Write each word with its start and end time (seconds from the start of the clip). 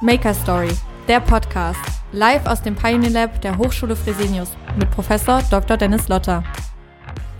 Maker 0.00 0.34
Story, 0.34 0.70
der 1.06 1.20
Podcast, 1.20 1.80
live 2.10 2.44
aus 2.46 2.60
dem 2.60 2.74
Pioneer 2.74 3.10
Lab 3.10 3.40
der 3.42 3.56
Hochschule 3.56 3.94
Fresenius 3.94 4.50
mit 4.76 4.90
Professor 4.90 5.40
Dr. 5.50 5.76
Dennis 5.76 6.08
Lotter. 6.08 6.42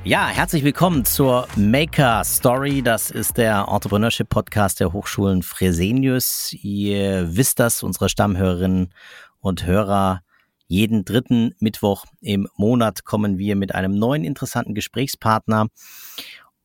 Ja, 0.04 0.28
herzlich 0.28 0.62
willkommen 0.62 1.04
zur 1.04 1.48
Maker 1.56 2.22
Story. 2.24 2.80
Das 2.80 3.10
ist 3.10 3.38
der 3.38 3.66
Entrepreneurship 3.68 4.28
Podcast 4.28 4.78
der 4.78 4.92
Hochschulen 4.92 5.42
Fresenius. 5.42 6.54
Ihr 6.62 7.36
wisst 7.36 7.58
das, 7.58 7.82
unsere 7.82 8.08
Stammhörerinnen 8.08 8.94
und 9.40 9.66
Hörer. 9.66 10.20
Jeden 10.68 11.04
dritten 11.04 11.54
Mittwoch 11.58 12.06
im 12.20 12.48
Monat 12.56 13.04
kommen 13.04 13.36
wir 13.36 13.56
mit 13.56 13.74
einem 13.74 13.98
neuen 13.98 14.24
interessanten 14.24 14.74
Gesprächspartner 14.74 15.66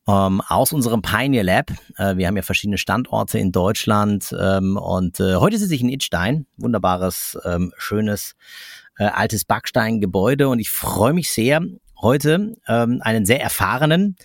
ähm, 0.10 0.42
aus 0.48 0.74
unserem 0.74 1.02
Pioneer 1.02 1.44
Lab. 1.44 1.72
Äh, 1.98 2.18
wir 2.18 2.28
haben 2.28 2.36
ja 2.36 2.42
verschiedene 2.42 2.78
Standorte 2.78 3.38
in 3.38 3.52
Deutschland 3.52 4.36
ähm, 4.40 4.78
und 4.78 5.20
äh, 5.20 5.36
heute 5.36 5.58
sitze 5.58 5.76
ich 5.76 5.82
in 5.82 5.90
Itstein, 5.90 6.48
wunderbares, 6.58 7.38
ähm, 7.46 7.74
schönes, 7.78 8.36
äh, 8.98 9.06
altes 9.06 9.46
Backsteingebäude 9.46 10.50
und 10.50 10.60
ich 10.60 10.70
freue 10.70 11.14
mich 11.14 11.32
sehr, 11.32 11.62
heute 12.02 12.56
ähm, 12.68 13.02
einen 13.04 13.26
sehr 13.26 13.42
erfahrenen 13.42 14.16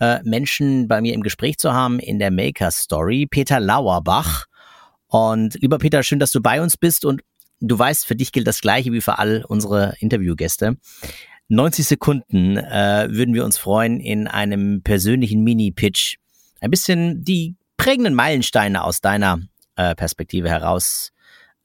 äh, 0.00 0.20
Menschen 0.24 0.88
bei 0.88 1.00
mir 1.00 1.14
im 1.14 1.22
Gespräch 1.22 1.58
zu 1.58 1.72
haben 1.72 1.98
in 1.98 2.18
der 2.18 2.30
Maker 2.30 2.70
Story, 2.70 3.26
Peter 3.26 3.60
Lauerbach. 3.60 4.46
Und 5.06 5.54
lieber 5.60 5.78
Peter, 5.78 6.02
schön, 6.02 6.18
dass 6.18 6.32
du 6.32 6.40
bei 6.40 6.60
uns 6.60 6.76
bist 6.76 7.04
und 7.04 7.22
du 7.60 7.78
weißt, 7.78 8.06
für 8.06 8.16
dich 8.16 8.32
gilt 8.32 8.46
das 8.46 8.60
Gleiche 8.60 8.92
wie 8.92 9.00
für 9.00 9.18
all 9.18 9.44
unsere 9.46 9.94
Interviewgäste. 10.00 10.76
90 11.52 11.86
Sekunden 11.86 12.56
äh, 12.56 13.08
würden 13.10 13.34
wir 13.34 13.44
uns 13.44 13.58
freuen, 13.58 14.00
in 14.00 14.26
einem 14.26 14.80
persönlichen 14.82 15.44
Mini-Pitch 15.44 16.16
ein 16.62 16.70
bisschen 16.70 17.24
die 17.24 17.56
prägenden 17.76 18.14
Meilensteine 18.14 18.82
aus 18.82 19.02
deiner 19.02 19.38
äh, 19.76 19.94
Perspektive 19.94 20.48
heraus 20.48 21.12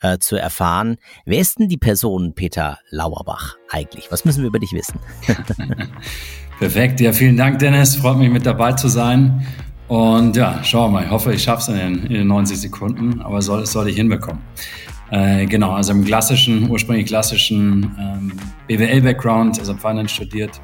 äh, 0.01 0.17
zu 0.17 0.35
erfahren. 0.35 0.97
Wer 1.25 1.39
ist 1.39 1.59
denn 1.59 1.69
die 1.69 1.77
Person 1.77 2.33
Peter 2.35 2.79
Lauerbach 2.89 3.55
eigentlich? 3.69 4.11
Was 4.11 4.25
müssen 4.25 4.41
wir 4.41 4.49
über 4.49 4.59
dich 4.59 4.73
wissen? 4.73 4.99
Perfekt, 6.59 6.99
ja, 6.99 7.13
vielen 7.13 7.37
Dank, 7.37 7.59
Dennis. 7.59 7.95
Freut 7.95 8.17
mich, 8.17 8.29
mit 8.29 8.45
dabei 8.45 8.73
zu 8.73 8.89
sein. 8.89 9.47
Und 9.87 10.35
ja, 10.35 10.61
schauen 10.65 10.91
wir 10.91 10.99
mal. 10.99 11.05
Ich 11.05 11.11
hoffe, 11.11 11.33
ich 11.33 11.43
schaffe 11.43 11.71
es 11.71 11.79
in, 11.79 12.03
in 12.07 12.13
den 12.13 12.27
90 12.27 12.59
Sekunden, 12.59 13.21
aber 13.21 13.41
soll, 13.41 13.65
soll 13.65 13.87
ich 13.87 13.95
hinbekommen. 13.95 14.41
Äh, 15.11 15.45
genau, 15.45 15.71
also 15.71 15.93
im 15.93 16.03
klassischen, 16.03 16.69
ursprünglich 16.69 17.05
klassischen 17.05 17.95
ähm, 17.99 18.33
BWL-Background, 18.67 19.59
also 19.59 19.73
Finance 19.75 20.13
studiert, 20.13 20.59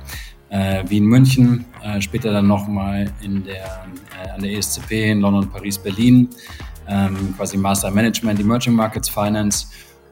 äh, 0.50 0.83
wie 0.88 0.97
in 0.97 1.05
München, 1.05 1.66
äh, 1.83 2.02
später 2.02 2.31
dann 2.31 2.47
nochmal 2.47 3.11
in 3.22 3.44
der, 3.44 3.85
äh, 4.23 4.30
an 4.30 4.41
der 4.41 4.52
ESCP 4.52 5.11
in 5.11 5.22
London, 5.22 5.50
Paris, 5.50 5.77
Berlin, 5.77 6.30
ähm, 6.88 7.33
quasi 7.38 7.58
Master 7.58 7.89
Management, 7.89 8.39
Emerging 8.39 8.73
Markets 8.73 9.09
Finance 9.09 9.67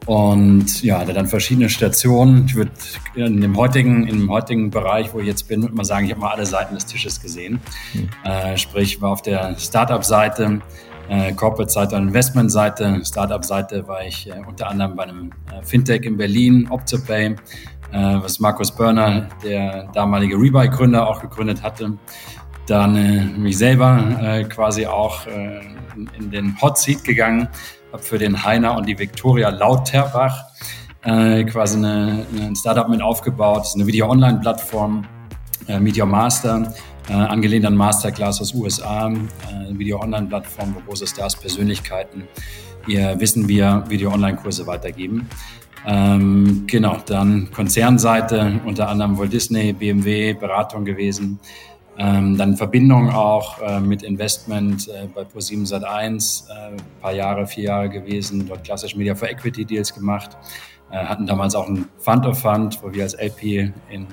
und 0.06 0.82
ja, 0.82 0.98
hatte 0.98 1.12
dann 1.12 1.26
verschiedene 1.26 1.68
Stationen. 1.68 2.46
Ich 2.46 2.56
würde 2.56 2.72
in 3.14 3.40
dem 3.40 3.56
heutigen, 3.56 4.06
in 4.08 4.20
dem 4.20 4.30
heutigen 4.30 4.70
Bereich, 4.70 5.12
wo 5.12 5.20
ich 5.20 5.26
jetzt 5.26 5.46
bin, 5.46 5.62
würde 5.62 5.74
mal 5.74 5.84
sagen, 5.84 6.06
ich 6.06 6.12
habe 6.12 6.20
mal 6.20 6.32
alle 6.32 6.46
Seiten 6.46 6.74
des 6.74 6.86
Tisches 6.86 7.20
gesehen. 7.20 7.60
Mhm. 7.94 8.08
Äh, 8.24 8.56
sprich, 8.56 9.00
war 9.00 9.10
auf 9.10 9.22
der 9.22 9.56
Startup-Seite, 9.58 10.60
äh, 11.12 11.32
Corporate-Seite 11.32 11.96
und 11.96 12.08
Investment-Seite. 12.08 13.02
Startup-Seite 13.04 13.86
war 13.86 14.02
ich 14.02 14.28
äh, 14.28 14.40
unter 14.46 14.68
anderem 14.68 14.96
bei 14.96 15.04
einem 15.04 15.30
äh, 15.50 15.62
Fintech 15.62 16.04
in 16.04 16.16
Berlin, 16.16 16.66
OptoPay, 16.70 17.26
äh, 17.26 17.36
was 17.92 18.40
Markus 18.40 18.72
Börner, 18.72 19.28
der 19.44 19.88
damalige 19.92 20.36
Rebuy-Gründer, 20.36 21.06
auch 21.06 21.20
gegründet 21.20 21.62
hatte. 21.62 21.98
Dann 22.66 23.42
mich 23.42 23.58
selber 23.58 24.16
äh, 24.22 24.44
quasi 24.44 24.86
auch 24.86 25.26
in, 25.26 26.08
in, 26.18 26.30
den 26.30 26.60
Hot 26.62 26.78
Seat 26.78 27.02
gegangen, 27.02 27.48
habe 27.92 28.02
für 28.02 28.18
den 28.18 28.42
Heiner 28.42 28.76
und 28.76 28.86
die 28.86 28.98
Victoria 28.98 29.50
Lauterbach 29.50 30.44
quasi 31.02 31.78
eine, 31.78 32.24
ein 32.40 32.54
Startup 32.54 32.88
mit 32.88 33.02
aufgebaut. 33.02 33.66
Eine 33.74 33.88
Video-Online-Plattform, 33.88 35.04
Media 35.80 36.06
Master 36.06 36.72
äh, 37.08 37.12
angelehnt 37.12 37.66
an 37.66 37.76
Masterclass 37.76 38.40
aus 38.40 38.54
USA, 38.54 39.10
äh, 39.10 39.78
Video-Online-Plattform, 39.78 40.74
wo 40.74 40.80
große 40.80 41.06
Stars, 41.06 41.36
Persönlichkeiten 41.36 42.28
ihr 42.86 43.18
Wissen 43.20 43.48
via 43.48 43.88
Video-Online-Kurse 43.88 44.66
weitergeben. 44.66 45.28
Ähm, 45.86 46.64
genau, 46.66 46.98
dann 47.06 47.50
Konzernseite, 47.52 48.60
unter 48.64 48.88
anderem 48.88 49.18
Walt 49.18 49.32
Disney, 49.32 49.72
BMW, 49.72 50.32
Beratung 50.32 50.84
gewesen. 50.84 51.40
Ähm, 51.98 52.38
dann 52.38 52.56
Verbindung 52.56 53.10
auch 53.10 53.60
äh, 53.60 53.80
mit 53.80 54.02
Investment 54.02 54.88
äh, 54.88 55.06
bei 55.14 55.22
Pro7 55.22 55.68
Sat1, 55.68 56.48
äh, 56.48 56.76
paar 57.00 57.12
Jahre, 57.12 57.46
vier 57.46 57.64
Jahre 57.64 57.90
gewesen, 57.90 58.46
dort 58.48 58.64
klassisch 58.64 58.96
Media 58.96 59.14
for 59.14 59.28
Equity 59.28 59.64
Deals 59.64 59.92
gemacht. 59.92 60.36
Äh, 60.90 61.04
hatten 61.04 61.26
damals 61.26 61.54
auch 61.54 61.68
ein 61.68 61.86
Fund 61.98 62.24
of 62.24 62.38
Fund, 62.38 62.78
wo 62.82 62.92
wir 62.92 63.02
als 63.02 63.14
LP 63.14 63.72
in 63.90 64.06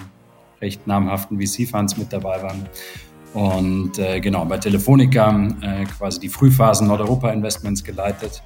recht 0.61 0.85
namhaften 0.87 1.39
VC-Funds 1.39 1.97
mit 1.97 2.11
dabei 2.11 2.41
waren. 2.41 2.67
Und 3.33 3.99
äh, 3.99 4.19
genau, 4.19 4.45
bei 4.45 4.57
Telefonica 4.57 5.49
äh, 5.61 5.85
quasi 5.85 6.19
die 6.19 6.29
Frühphasen 6.29 6.87
Nordeuropa-Investments 6.87 7.83
geleitet. 7.83 8.41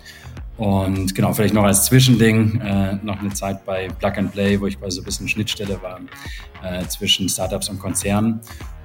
Und 0.58 1.16
genau, 1.16 1.34
vielleicht 1.34 1.54
noch 1.54 1.64
als 1.64 1.86
Zwischending, 1.86 2.60
äh, 2.62 2.96
noch 3.02 3.20
eine 3.20 3.34
Zeit 3.34 3.66
bei 3.66 3.88
Plug 3.88 4.12
and 4.18 4.32
Play, 4.32 4.60
wo 4.60 4.68
ich 4.68 4.80
quasi 4.80 4.98
so 4.98 5.02
ein 5.02 5.06
bisschen 5.06 5.28
Schnittstelle 5.28 5.82
war 5.82 6.00
äh, 6.64 6.86
zwischen 6.88 7.28
Startups 7.30 7.70
und 7.70 7.80
Konzernen. 7.80 8.42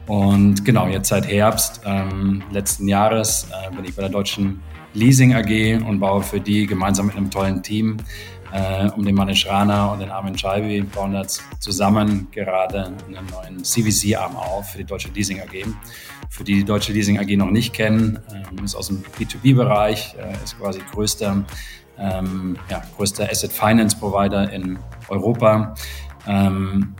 Und 0.07 0.65
genau, 0.65 0.87
jetzt 0.87 1.09
seit 1.09 1.29
Herbst 1.29 1.83
ähm, 1.85 2.43
letzten 2.51 2.89
Jahres 2.89 3.47
äh, 3.51 3.75
bin 3.75 3.85
ich 3.85 3.95
bei 3.95 4.03
der 4.03 4.11
Deutschen 4.11 4.61
Leasing 4.95 5.35
AG 5.35 5.87
und 5.87 6.01
baue 6.01 6.23
für 6.23 6.41
die 6.41 6.67
gemeinsam 6.67 7.07
mit 7.07 7.17
einem 7.17 7.31
tollen 7.31 7.63
Team 7.63 7.99
äh, 8.53 8.89
um 8.91 9.05
den 9.05 9.15
Manish 9.15 9.47
Rana 9.47 9.93
und 9.93 10.01
den 10.01 10.11
Armin 10.11 10.37
Scheibi 10.37 10.83
bauen 10.83 11.13
da 11.13 11.25
zusammen 11.59 12.29
gerade 12.31 12.87
einen 13.07 13.27
neuen 13.31 13.65
CVC-Arm 13.65 14.37
auf 14.37 14.71
für 14.71 14.79
die 14.79 14.85
Deutsche 14.85 15.09
Leasing 15.15 15.41
AG. 15.41 15.67
Für 16.31 16.45
die 16.45 16.55
die 16.55 16.65
Deutsche 16.65 16.93
Leasing 16.93 17.19
AG 17.19 17.37
noch 17.37 17.51
nicht 17.51 17.73
kennen, 17.73 18.19
ähm, 18.33 18.65
ist 18.65 18.75
aus 18.75 18.89
dem 18.89 19.03
B2B-Bereich, 19.19 20.15
äh, 20.19 20.45
ist 20.45 20.59
quasi 20.59 20.81
größter, 20.93 21.45
ähm, 21.99 22.57
ja, 22.71 22.83
größter 22.97 23.29
Asset 23.31 23.53
Finance 23.53 23.97
Provider 23.97 24.51
in 24.53 24.79
Europa. 25.09 25.75
Ähm, 26.27 26.95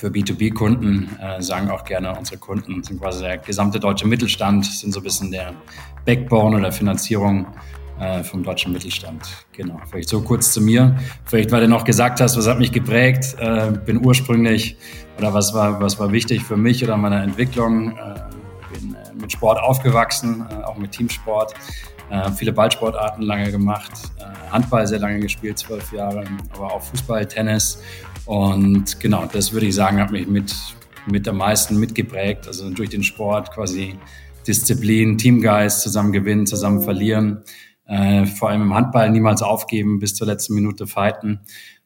für 0.00 0.08
B2B-Kunden 0.08 1.10
äh, 1.20 1.42
sagen 1.42 1.70
auch 1.70 1.84
gerne 1.84 2.16
unsere 2.16 2.38
Kunden, 2.38 2.82
sind 2.82 3.00
quasi 3.00 3.22
der 3.22 3.36
gesamte 3.36 3.78
deutsche 3.78 4.06
Mittelstand, 4.06 4.64
sind 4.64 4.92
so 4.92 5.00
ein 5.00 5.02
bisschen 5.02 5.30
der 5.30 5.52
Backbone 6.06 6.56
oder 6.56 6.72
Finanzierung 6.72 7.46
äh, 8.00 8.24
vom 8.24 8.42
deutschen 8.42 8.72
Mittelstand. 8.72 9.28
Genau. 9.52 9.78
Vielleicht 9.90 10.08
so 10.08 10.22
kurz 10.22 10.52
zu 10.52 10.60
mir. 10.62 10.96
Vielleicht, 11.26 11.52
weil 11.52 11.60
du 11.60 11.68
noch 11.68 11.84
gesagt 11.84 12.20
hast, 12.20 12.36
was 12.36 12.46
hat 12.46 12.58
mich 12.58 12.72
geprägt. 12.72 13.36
Äh, 13.38 13.72
bin 13.84 14.04
ursprünglich 14.04 14.76
oder 15.18 15.34
was 15.34 15.52
war, 15.52 15.80
was 15.80 15.98
war 15.98 16.10
wichtig 16.10 16.42
für 16.42 16.56
mich 16.56 16.82
oder 16.82 16.96
meiner 16.96 17.22
Entwicklung. 17.22 17.90
Äh, 17.90 18.14
bin 18.72 18.94
äh, 18.94 19.12
mit 19.20 19.30
Sport 19.30 19.60
aufgewachsen, 19.60 20.46
äh, 20.50 20.64
auch 20.64 20.78
mit 20.78 20.92
Teamsport. 20.92 21.52
Äh, 22.08 22.30
viele 22.32 22.52
Ballsportarten 22.52 23.22
lange 23.22 23.50
gemacht, 23.52 23.92
Handball 24.50 24.86
sehr 24.86 24.98
lange 24.98 25.20
gespielt, 25.20 25.58
zwölf 25.58 25.92
Jahre, 25.92 26.24
aber 26.54 26.72
auch 26.72 26.82
Fußball, 26.82 27.26
Tennis. 27.26 27.82
Und 28.24 28.98
genau, 28.98 29.26
das 29.30 29.52
würde 29.52 29.66
ich 29.66 29.74
sagen, 29.74 30.00
hat 30.00 30.10
mich 30.10 30.26
mit, 30.26 30.54
mit 31.06 31.28
am 31.28 31.36
meisten 31.36 31.78
mitgeprägt. 31.78 32.48
Also 32.48 32.70
durch 32.70 32.88
den 32.88 33.04
Sport 33.04 33.52
quasi 33.52 33.96
Disziplin, 34.46 35.18
Teamgeist, 35.18 35.82
zusammen 35.82 36.12
gewinnen, 36.12 36.46
zusammen 36.46 36.80
verlieren 36.80 37.42
äh, 37.90 38.24
vor 38.24 38.48
allem 38.48 38.62
im 38.62 38.74
Handball 38.74 39.10
niemals 39.10 39.42
aufgeben, 39.42 39.98
bis 39.98 40.14
zur 40.14 40.26
letzten 40.26 40.54
Minute 40.54 40.86
fighten. 40.86 41.40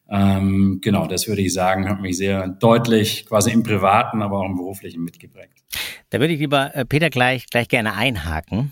Ähm, 0.07 0.79
genau, 0.81 1.07
das 1.07 1.27
würde 1.27 1.41
ich 1.41 1.53
sagen, 1.53 1.89
hat 1.89 1.99
mich 1.99 2.15
sehr 2.15 2.47
deutlich 2.47 3.25
quasi 3.25 3.51
im 3.51 3.63
Privaten, 3.63 4.21
aber 4.21 4.39
auch 4.39 4.45
im 4.45 4.55
Beruflichen 4.55 5.03
mitgeprägt. 5.03 5.63
Da 6.11 6.19
würde 6.19 6.33
ich 6.33 6.39
lieber 6.39 6.75
äh, 6.75 6.85
Peter 6.85 7.09
gleich, 7.09 7.47
gleich 7.47 7.67
gerne 7.67 7.95
einhaken 7.95 8.71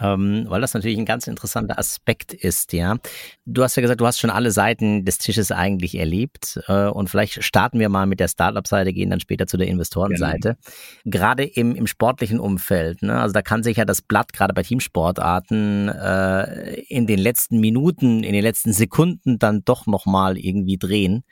ähm, 0.00 0.46
weil 0.48 0.60
das 0.60 0.74
natürlich 0.74 0.98
ein 0.98 1.04
ganz 1.04 1.26
interessanter 1.26 1.78
Aspekt 1.78 2.32
ist, 2.32 2.72
ja. 2.72 2.96
Du 3.44 3.62
hast 3.62 3.76
ja 3.76 3.82
gesagt, 3.82 4.00
du 4.00 4.06
hast 4.06 4.18
schon 4.18 4.30
alle 4.30 4.50
Seiten 4.50 5.04
des 5.04 5.18
Tisches 5.18 5.52
eigentlich 5.52 5.98
erlebt 5.98 6.60
äh, 6.66 6.86
und 6.86 7.10
vielleicht 7.10 7.44
starten 7.44 7.78
wir 7.78 7.88
mal 7.88 8.06
mit 8.06 8.20
der 8.20 8.28
Startup-Seite, 8.28 8.92
gehen 8.92 9.10
dann 9.10 9.20
später 9.20 9.46
zu 9.46 9.56
der 9.56 9.68
Investorenseite. 9.68 10.56
Genau. 11.04 11.16
Gerade 11.16 11.44
im, 11.44 11.74
im 11.74 11.86
sportlichen 11.86 12.40
Umfeld, 12.40 13.02
ne? 13.02 13.20
also 13.20 13.32
da 13.32 13.42
kann 13.42 13.62
sich 13.62 13.76
ja 13.76 13.84
das 13.84 14.00
Blatt 14.00 14.32
gerade 14.32 14.54
bei 14.54 14.62
Teamsportarten 14.62 15.88
äh, 15.88 16.80
in 16.88 17.06
den 17.06 17.18
letzten 17.18 17.60
Minuten, 17.60 18.24
in 18.24 18.32
den 18.32 18.42
letzten 18.42 18.72
Sekunden 18.72 19.38
dann 19.38 19.64
doch 19.64 19.86
nochmal 19.86 20.38
irgendwie 20.38 20.78
drehen. 20.78 21.24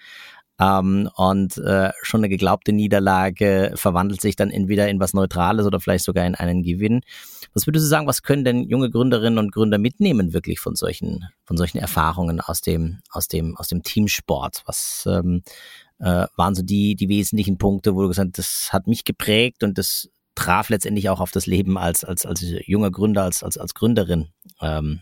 Ähm, 0.61 1.09
und 1.17 1.57
äh, 1.59 1.91
schon 2.03 2.21
eine 2.21 2.29
geglaubte 2.29 2.73
Niederlage 2.73 3.73
verwandelt 3.77 4.21
sich 4.21 4.37
dann 4.37 4.51
entweder 4.51 4.89
in 4.89 5.01
was 5.01 5.15
Neutrales 5.15 5.65
oder 5.65 5.81
vielleicht 5.81 6.05
sogar 6.05 6.27
in 6.27 6.35
einen 6.35 6.63
Gewinn. 6.63 7.01
Was 7.55 7.67
würdest 7.67 7.87
du 7.87 7.89
sagen, 7.89 8.07
was 8.07 8.23
können 8.23 8.45
denn 8.45 8.69
junge 8.69 8.91
Gründerinnen 8.91 9.39
und 9.39 9.53
Gründer 9.53 9.79
mitnehmen 9.79 10.35
wirklich 10.35 10.61
von 10.61 10.77
solchen, 10.77 11.25
von 11.45 11.57
solchen 11.57 11.79
Erfahrungen 11.79 12.41
aus 12.41 12.61
dem, 12.61 12.99
aus 13.11 13.27
dem, 13.27 13.57
aus 13.57 13.69
dem 13.69 13.83
Teamsport? 13.83 14.63
Was 14.67 15.09
ähm, 15.11 15.43
äh, 15.99 16.27
waren 16.37 16.55
so 16.55 16.63
die, 16.63 16.95
die 16.95 17.09
wesentlichen 17.09 17.57
Punkte, 17.57 17.95
wo 17.95 18.03
du 18.03 18.09
gesagt 18.09 18.37
hast, 18.37 18.39
das 18.39 18.73
hat 18.73 18.87
mich 18.87 19.05
geprägt 19.05 19.65
und 19.65 19.79
das 19.79 20.11
traf 20.35 20.69
letztendlich 20.69 21.09
auch 21.09 21.21
auf 21.21 21.31
das 21.31 21.47
Leben 21.47 21.79
als, 21.79 22.05
als, 22.05 22.27
als 22.27 22.45
junger 22.67 22.91
Gründer, 22.91 23.25
als, 23.25 23.43
als, 23.43 23.57
als 23.57 23.75
Gründerin 23.75 24.29
ähm, 24.61 25.01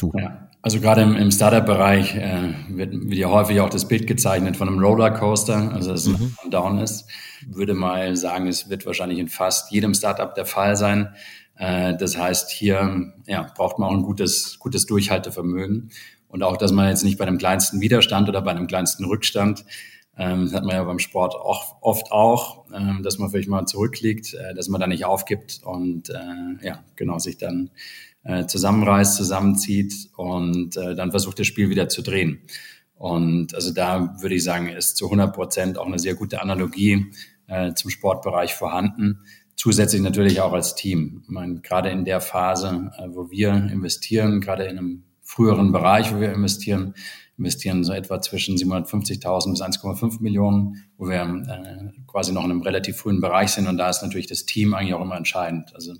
zu? 0.00 0.12
Ja. 0.16 0.48
Also 0.62 0.80
gerade 0.80 1.02
im, 1.02 1.16
im 1.16 1.30
Startup-Bereich 1.30 2.16
äh, 2.16 2.52
wird, 2.68 2.92
wird 2.92 3.14
ja 3.14 3.30
häufig 3.30 3.60
auch 3.60 3.70
das 3.70 3.88
Bild 3.88 4.06
gezeichnet 4.06 4.56
von 4.56 4.68
einem 4.68 4.78
Rollercoaster, 4.78 5.72
also 5.72 5.92
dass 5.92 6.06
es 6.06 6.18
mhm. 6.18 6.34
ein 6.44 6.50
Down 6.50 6.78
ist. 6.78 7.06
Würde 7.46 7.72
mal 7.72 8.14
sagen, 8.16 8.46
es 8.46 8.68
wird 8.68 8.84
wahrscheinlich 8.84 9.18
in 9.18 9.28
fast 9.28 9.72
jedem 9.72 9.94
Startup 9.94 10.34
der 10.34 10.44
Fall 10.44 10.76
sein. 10.76 11.14
Äh, 11.56 11.96
das 11.96 12.18
heißt, 12.18 12.50
hier 12.50 13.12
ja, 13.26 13.46
braucht 13.56 13.78
man 13.78 13.88
auch 13.88 13.94
ein 13.94 14.02
gutes, 14.02 14.58
gutes 14.58 14.84
Durchhaltevermögen 14.84 15.90
und 16.28 16.42
auch, 16.42 16.58
dass 16.58 16.72
man 16.72 16.88
jetzt 16.88 17.04
nicht 17.04 17.16
bei 17.16 17.24
dem 17.24 17.38
kleinsten 17.38 17.80
Widerstand 17.80 18.28
oder 18.28 18.42
bei 18.42 18.50
einem 18.50 18.66
kleinsten 18.66 19.04
Rückstand 19.06 19.64
ähm, 20.20 20.44
das 20.44 20.52
hat 20.52 20.64
man 20.64 20.76
ja 20.76 20.84
beim 20.84 20.98
Sport 20.98 21.34
auch, 21.34 21.76
oft 21.80 22.12
auch, 22.12 22.66
ähm, 22.74 23.00
dass 23.02 23.18
man 23.18 23.30
vielleicht 23.30 23.48
mal 23.48 23.64
zurückliegt, 23.64 24.34
äh, 24.34 24.52
dass 24.54 24.68
man 24.68 24.78
da 24.78 24.86
nicht 24.86 25.06
aufgibt 25.06 25.62
und 25.64 26.10
äh, 26.10 26.66
ja, 26.66 26.84
genau 26.94 27.18
sich 27.18 27.38
dann 27.38 27.70
äh, 28.24 28.44
zusammenreißt, 28.44 29.16
zusammenzieht 29.16 30.10
und 30.16 30.76
äh, 30.76 30.94
dann 30.94 31.10
versucht 31.10 31.38
das 31.38 31.46
Spiel 31.46 31.70
wieder 31.70 31.88
zu 31.88 32.02
drehen. 32.02 32.42
Und 32.96 33.54
also 33.54 33.72
da 33.72 34.14
würde 34.20 34.34
ich 34.34 34.44
sagen, 34.44 34.68
ist 34.68 34.98
zu 34.98 35.06
100 35.06 35.34
Prozent 35.34 35.78
auch 35.78 35.86
eine 35.86 35.98
sehr 35.98 36.14
gute 36.14 36.42
Analogie 36.42 37.12
äh, 37.46 37.72
zum 37.72 37.90
Sportbereich 37.90 38.52
vorhanden. 38.52 39.20
Zusätzlich 39.56 40.02
natürlich 40.02 40.42
auch 40.42 40.52
als 40.52 40.74
Team. 40.74 41.22
Ich 41.24 41.30
meine, 41.30 41.60
gerade 41.60 41.88
in 41.88 42.04
der 42.04 42.20
Phase, 42.20 42.92
äh, 42.98 43.06
wo 43.08 43.30
wir 43.30 43.54
investieren, 43.54 44.42
gerade 44.42 44.64
in 44.64 44.76
einem 44.76 45.04
früheren 45.22 45.72
Bereich, 45.72 46.14
wo 46.14 46.20
wir 46.20 46.30
investieren, 46.34 46.94
investieren 47.40 47.84
so 47.84 47.92
etwa 47.92 48.20
zwischen 48.20 48.56
750.000 48.56 49.50
bis 49.50 49.62
1,5 49.62 50.22
Millionen, 50.22 50.84
wo 50.98 51.08
wir 51.08 51.22
äh, 51.22 52.02
quasi 52.06 52.32
noch 52.32 52.44
in 52.44 52.50
einem 52.50 52.60
relativ 52.60 52.98
frühen 52.98 53.20
Bereich 53.20 53.50
sind. 53.50 53.66
Und 53.66 53.78
da 53.78 53.88
ist 53.88 54.02
natürlich 54.02 54.26
das 54.26 54.44
Team 54.44 54.74
eigentlich 54.74 54.94
auch 54.94 55.00
immer 55.00 55.16
entscheidend. 55.16 55.74
Also 55.74 55.94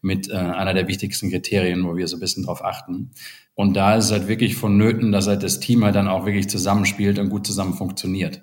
mit 0.00 0.30
äh, 0.30 0.36
einer 0.36 0.72
der 0.72 0.88
wichtigsten 0.88 1.30
Kriterien, 1.30 1.84
wo 1.84 1.94
wir 1.94 2.08
so 2.08 2.16
ein 2.16 2.20
bisschen 2.20 2.44
drauf 2.44 2.64
achten. 2.64 3.10
Und 3.54 3.76
da 3.76 3.96
ist 3.96 4.06
es 4.06 4.12
halt 4.12 4.28
wirklich 4.28 4.56
vonnöten, 4.56 5.12
dass 5.12 5.26
halt 5.26 5.42
das 5.42 5.60
Team 5.60 5.84
halt 5.84 5.94
dann 5.94 6.08
auch 6.08 6.24
wirklich 6.24 6.48
zusammenspielt 6.48 7.18
und 7.18 7.28
gut 7.28 7.46
zusammen 7.46 7.74
funktioniert. 7.74 8.42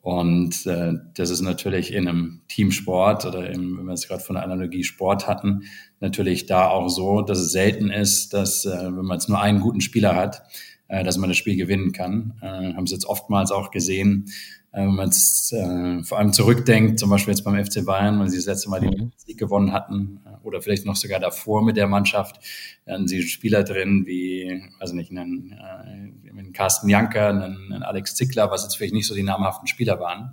Und 0.00 0.66
äh, 0.66 0.92
das 1.14 1.30
ist 1.30 1.40
natürlich 1.40 1.92
in 1.92 2.06
einem 2.06 2.42
Teamsport 2.48 3.24
oder 3.24 3.48
im, 3.50 3.78
wenn 3.78 3.86
wir 3.86 3.92
es 3.94 4.08
gerade 4.08 4.22
von 4.22 4.34
der 4.34 4.44
Analogie 4.44 4.84
Sport 4.84 5.26
hatten, 5.26 5.62
natürlich 6.00 6.46
da 6.46 6.68
auch 6.68 6.88
so, 6.88 7.22
dass 7.22 7.38
es 7.38 7.52
selten 7.52 7.90
ist, 7.90 8.34
dass 8.34 8.66
äh, 8.66 8.84
wenn 8.84 9.04
man 9.04 9.18
jetzt 9.18 9.28
nur 9.28 9.40
einen 9.40 9.60
guten 9.60 9.80
Spieler 9.80 10.16
hat, 10.16 10.42
äh, 10.88 11.04
dass 11.04 11.18
man 11.18 11.30
das 11.30 11.36
Spiel 11.36 11.56
gewinnen 11.56 11.92
kann. 11.92 12.34
Äh, 12.40 12.74
haben 12.74 12.84
es 12.84 12.90
jetzt 12.90 13.06
oftmals 13.06 13.52
auch 13.52 13.70
gesehen, 13.70 14.26
äh, 14.72 14.80
wenn 14.80 14.94
man 14.94 15.06
jetzt 15.06 15.52
äh, 15.52 16.02
vor 16.02 16.18
allem 16.18 16.32
zurückdenkt, 16.32 16.98
zum 16.98 17.10
Beispiel 17.10 17.32
jetzt 17.32 17.44
beim 17.44 17.62
FC 17.62 17.84
Bayern, 17.84 18.18
weil 18.18 18.28
sie 18.28 18.36
das 18.36 18.46
letzte 18.46 18.70
Mal 18.70 18.80
den 18.80 18.90
mhm. 18.90 19.12
Sieg 19.16 19.38
gewonnen 19.38 19.72
hatten, 19.72 20.20
äh, 20.24 20.46
oder 20.46 20.60
vielleicht 20.60 20.86
noch 20.86 20.96
sogar 20.96 21.20
davor 21.20 21.62
mit 21.62 21.76
der 21.76 21.86
Mannschaft, 21.86 22.40
dann 22.84 23.06
sie 23.06 23.22
Spieler 23.22 23.64
drin 23.64 24.04
wie, 24.06 24.62
also 24.80 24.94
nicht, 24.94 25.10
einen, 25.10 25.52
äh, 25.52 26.30
einen 26.30 26.52
Carsten 26.52 26.88
Janker, 26.88 27.28
einen, 27.28 27.72
einen 27.72 27.82
Alex 27.82 28.14
Zickler, 28.14 28.50
was 28.50 28.64
jetzt 28.64 28.76
vielleicht 28.76 28.94
nicht 28.94 29.06
so 29.06 29.14
die 29.14 29.22
namhaften 29.22 29.66
Spieler 29.68 30.00
waren, 30.00 30.32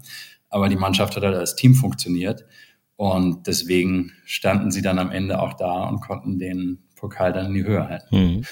aber 0.49 0.69
die 0.69 0.77
Mannschaft 0.77 1.15
hat 1.15 1.23
halt 1.23 1.35
als 1.35 1.55
Team 1.55 1.75
funktioniert 1.75 2.45
und 2.97 3.47
deswegen 3.47 4.13
standen 4.23 4.71
sie 4.71 4.81
dann 4.81 4.99
am 4.99 5.11
Ende 5.11 5.41
auch 5.41 5.53
da 5.53 5.83
und 5.83 6.01
konnten 6.01 6.39
den 6.39 6.84
Pokal 6.95 7.33
dann 7.33 7.47
in 7.47 7.53
die 7.53 7.63
Höhe 7.63 7.87
halten. 7.87 8.07
Mhm. 8.11 8.45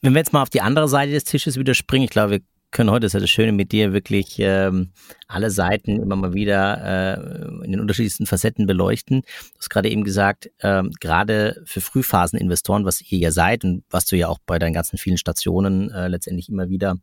Wenn 0.00 0.12
wir 0.14 0.18
jetzt 0.18 0.32
mal 0.32 0.42
auf 0.42 0.50
die 0.50 0.60
andere 0.60 0.88
Seite 0.88 1.12
des 1.12 1.24
Tisches 1.24 1.58
wieder 1.58 1.74
springen, 1.74 2.04
ich 2.04 2.10
glaube, 2.10 2.30
wir 2.30 2.40
können 2.70 2.90
heute, 2.90 3.00
das 3.00 3.10
ist 3.10 3.14
ja 3.14 3.20
das 3.20 3.30
Schöne 3.30 3.52
mit 3.52 3.72
dir, 3.72 3.92
wirklich 3.92 4.36
ähm, 4.38 4.92
alle 5.26 5.50
Seiten 5.50 6.00
immer 6.00 6.16
mal 6.16 6.34
wieder 6.34 7.16
äh, 7.16 7.64
in 7.64 7.72
den 7.72 7.80
unterschiedlichsten 7.80 8.26
Facetten 8.26 8.66
beleuchten. 8.66 9.22
Du 9.22 9.58
hast 9.58 9.70
gerade 9.70 9.88
eben 9.88 10.04
gesagt, 10.04 10.50
ähm, 10.60 10.90
gerade 11.00 11.62
für 11.64 11.80
Frühphaseninvestoren, 11.80 12.84
was 12.84 13.00
ihr 13.00 13.18
ja 13.18 13.30
seid 13.30 13.64
und 13.64 13.84
was 13.90 14.04
du 14.06 14.16
ja 14.16 14.28
auch 14.28 14.38
bei 14.44 14.58
deinen 14.58 14.74
ganzen 14.74 14.98
vielen 14.98 15.16
Stationen 15.16 15.90
äh, 15.90 16.08
letztendlich 16.08 16.48
immer 16.48 16.68
wieder 16.68 16.96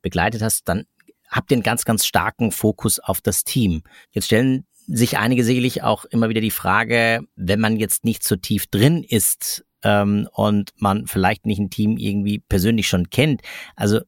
begleitet 0.00 0.42
hast, 0.42 0.68
dann 0.68 0.84
habt 1.28 1.50
ihr 1.50 1.56
einen 1.56 1.62
ganz, 1.62 1.84
ganz 1.84 2.06
starken 2.06 2.50
Fokus 2.50 2.98
auf 2.98 3.20
das 3.20 3.44
Team. 3.44 3.82
Jetzt 4.12 4.26
stellen 4.26 4.66
sich 4.86 5.18
einige 5.18 5.44
sicherlich 5.44 5.82
auch 5.82 6.04
immer 6.06 6.28
wieder 6.28 6.40
die 6.40 6.50
Frage, 6.50 7.20
wenn 7.36 7.60
man 7.60 7.76
jetzt 7.76 8.04
nicht 8.04 8.24
so 8.24 8.36
tief 8.36 8.66
drin 8.66 9.04
ist 9.04 9.64
ähm, 9.82 10.28
und 10.32 10.70
man 10.76 11.06
vielleicht 11.06 11.46
nicht 11.46 11.58
ein 11.58 11.70
Team 11.70 11.96
irgendwie 11.96 12.38
persönlich 12.38 12.88
schon 12.88 13.10
kennt. 13.10 13.42
Also 13.76 14.00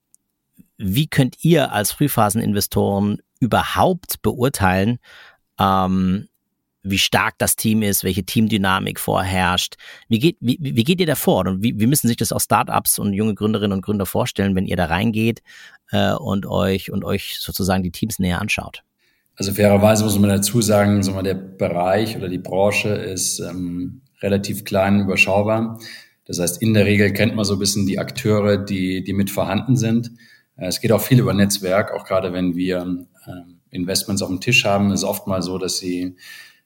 wie 0.76 1.06
könnt 1.06 1.44
ihr 1.44 1.72
als 1.72 1.92
Frühphaseninvestoren 1.92 3.18
überhaupt 3.40 4.22
beurteilen, 4.22 4.98
ähm, 5.58 6.28
wie 6.84 6.98
stark 6.98 7.34
das 7.38 7.56
Team 7.56 7.82
ist, 7.82 8.04
welche 8.04 8.24
Teamdynamik 8.24 9.00
vorherrscht. 9.00 9.76
Wie 10.08 10.18
geht, 10.18 10.36
wie, 10.40 10.58
wie 10.60 10.84
geht 10.84 11.00
ihr 11.00 11.06
da 11.06 11.14
vor? 11.14 11.46
Und 11.46 11.62
wie, 11.62 11.78
wie 11.80 11.86
müssen 11.86 12.08
sich 12.08 12.18
das 12.18 12.30
auch 12.30 12.40
Startups 12.40 12.98
und 12.98 13.14
junge 13.14 13.34
Gründerinnen 13.34 13.72
und 13.72 13.82
Gründer 13.82 14.06
vorstellen, 14.06 14.54
wenn 14.54 14.66
ihr 14.66 14.76
da 14.76 14.86
reingeht 14.86 15.42
äh, 15.90 16.12
und 16.12 16.44
euch 16.44 16.92
und 16.92 17.04
euch 17.04 17.38
sozusagen 17.40 17.82
die 17.82 17.90
Teams 17.90 18.18
näher 18.18 18.40
anschaut? 18.40 18.82
Also 19.36 19.52
fairerweise 19.52 20.04
muss 20.04 20.18
man 20.18 20.30
dazu 20.30 20.60
sagen, 20.60 21.02
so 21.02 21.12
mal 21.12 21.22
der 21.22 21.34
Bereich 21.34 22.16
oder 22.16 22.28
die 22.28 22.38
Branche 22.38 22.90
ist 22.90 23.40
ähm, 23.40 24.02
relativ 24.24 24.64
klein, 24.64 25.00
überschaubar. 25.00 25.78
Das 26.24 26.40
heißt, 26.40 26.62
in 26.62 26.74
der 26.74 26.86
Regel 26.86 27.12
kennt 27.12 27.36
man 27.36 27.44
so 27.44 27.52
ein 27.52 27.58
bisschen 27.58 27.86
die 27.86 27.98
Akteure, 27.98 28.56
die, 28.56 29.04
die 29.04 29.12
mit 29.12 29.30
vorhanden 29.30 29.76
sind. 29.76 30.10
Äh, 30.56 30.66
es 30.66 30.80
geht 30.80 30.90
auch 30.90 31.00
viel 31.00 31.20
über 31.20 31.34
Netzwerk, 31.34 31.92
auch 31.92 32.04
gerade 32.04 32.32
wenn 32.32 32.56
wir 32.56 33.06
ähm, 33.26 33.60
Investments 33.70 34.22
auf 34.22 34.28
dem 34.28 34.40
Tisch 34.40 34.64
haben, 34.64 34.90
ist 34.92 35.04
oft 35.04 35.26
mal 35.26 35.42
so, 35.42 35.58
dass 35.58 35.78
sie 35.78 36.16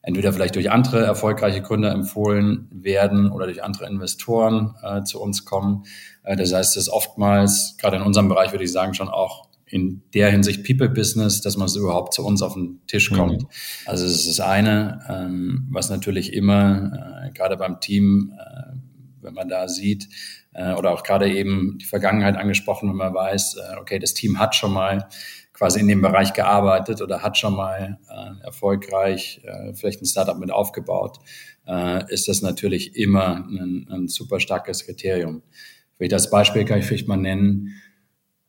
entweder 0.03 0.33
vielleicht 0.33 0.55
durch 0.55 0.71
andere 0.71 1.05
erfolgreiche 1.05 1.61
Gründer 1.61 1.91
empfohlen 1.91 2.69
werden 2.71 3.31
oder 3.31 3.47
durch 3.47 3.65
andere 3.65 3.87
Investoren 3.87 4.75
äh, 4.83 5.03
zu 5.03 5.21
uns 5.21 5.45
kommen. 5.45 5.85
Äh, 6.23 6.37
das 6.37 6.53
heißt, 6.53 6.77
es 6.77 6.85
ist 6.85 6.89
oftmals, 6.89 7.77
gerade 7.79 7.97
in 7.97 8.03
unserem 8.03 8.29
Bereich 8.29 8.53
würde 8.53 8.65
ich 8.65 8.73
sagen, 8.73 8.95
schon 8.95 9.09
auch 9.09 9.48
in 9.71 10.03
der 10.15 10.31
Hinsicht 10.31 10.65
People-Business, 10.65 11.41
dass 11.41 11.57
man 11.57 11.69
so 11.69 11.81
überhaupt 11.81 12.15
zu 12.15 12.25
uns 12.25 12.43
auf 12.43 12.55
den 12.55 12.81
Tisch 12.87 13.11
kommt. 13.11 13.43
Mhm. 13.43 13.49
Also 13.87 14.07
es 14.07 14.13
ist 14.13 14.29
das 14.29 14.41
eine, 14.41 15.01
ähm, 15.09 15.67
was 15.71 15.91
natürlich 15.91 16.33
immer, 16.33 17.27
äh, 17.27 17.31
gerade 17.33 17.57
beim 17.57 17.81
Team, 17.81 18.33
äh, 18.39 18.75
wenn 19.21 19.35
man 19.35 19.49
da 19.49 19.69
sieht, 19.69 20.09
äh, 20.55 20.73
oder 20.73 20.93
auch 20.93 21.03
gerade 21.03 21.33
eben 21.33 21.79
die 21.79 21.85
Vergangenheit 21.85 22.37
angesprochen, 22.37 22.89
wenn 22.89 22.97
man 22.97 23.15
weiß, 23.15 23.57
äh, 23.57 23.77
okay, 23.81 23.99
das 23.99 24.15
Team 24.15 24.39
hat 24.39 24.55
schon 24.55 24.73
mal 24.73 25.09
quasi 25.53 25.81
in 25.81 25.89
dem 25.89 26.03
Bereich 26.03 26.33
gearbeitet 26.33 27.03
oder 27.03 27.23
hat 27.23 27.37
schon 27.37 27.55
mal 27.55 27.99
äh, 28.09 28.45
erfolgreich 28.45 29.41
äh, 29.45 29.75
vielleicht 29.75 30.01
ein 30.03 30.07
Startup 30.07 30.39
mit 30.39 30.51
aufgebaut, 30.51 31.19
ist 32.09 32.29
das 32.29 32.41
natürlich 32.41 32.97
immer 32.97 33.47
ein, 33.47 33.87
ein 33.91 34.09
super 34.09 34.41
starkes 34.41 34.87
Kriterium. 34.87 35.43
Vielleicht 35.99 36.13
das 36.13 36.31
Beispiel 36.31 36.65
kann 36.65 36.79
ich 36.79 36.87
vielleicht 36.87 37.09
mal 37.09 37.19
nennen, 37.19 37.75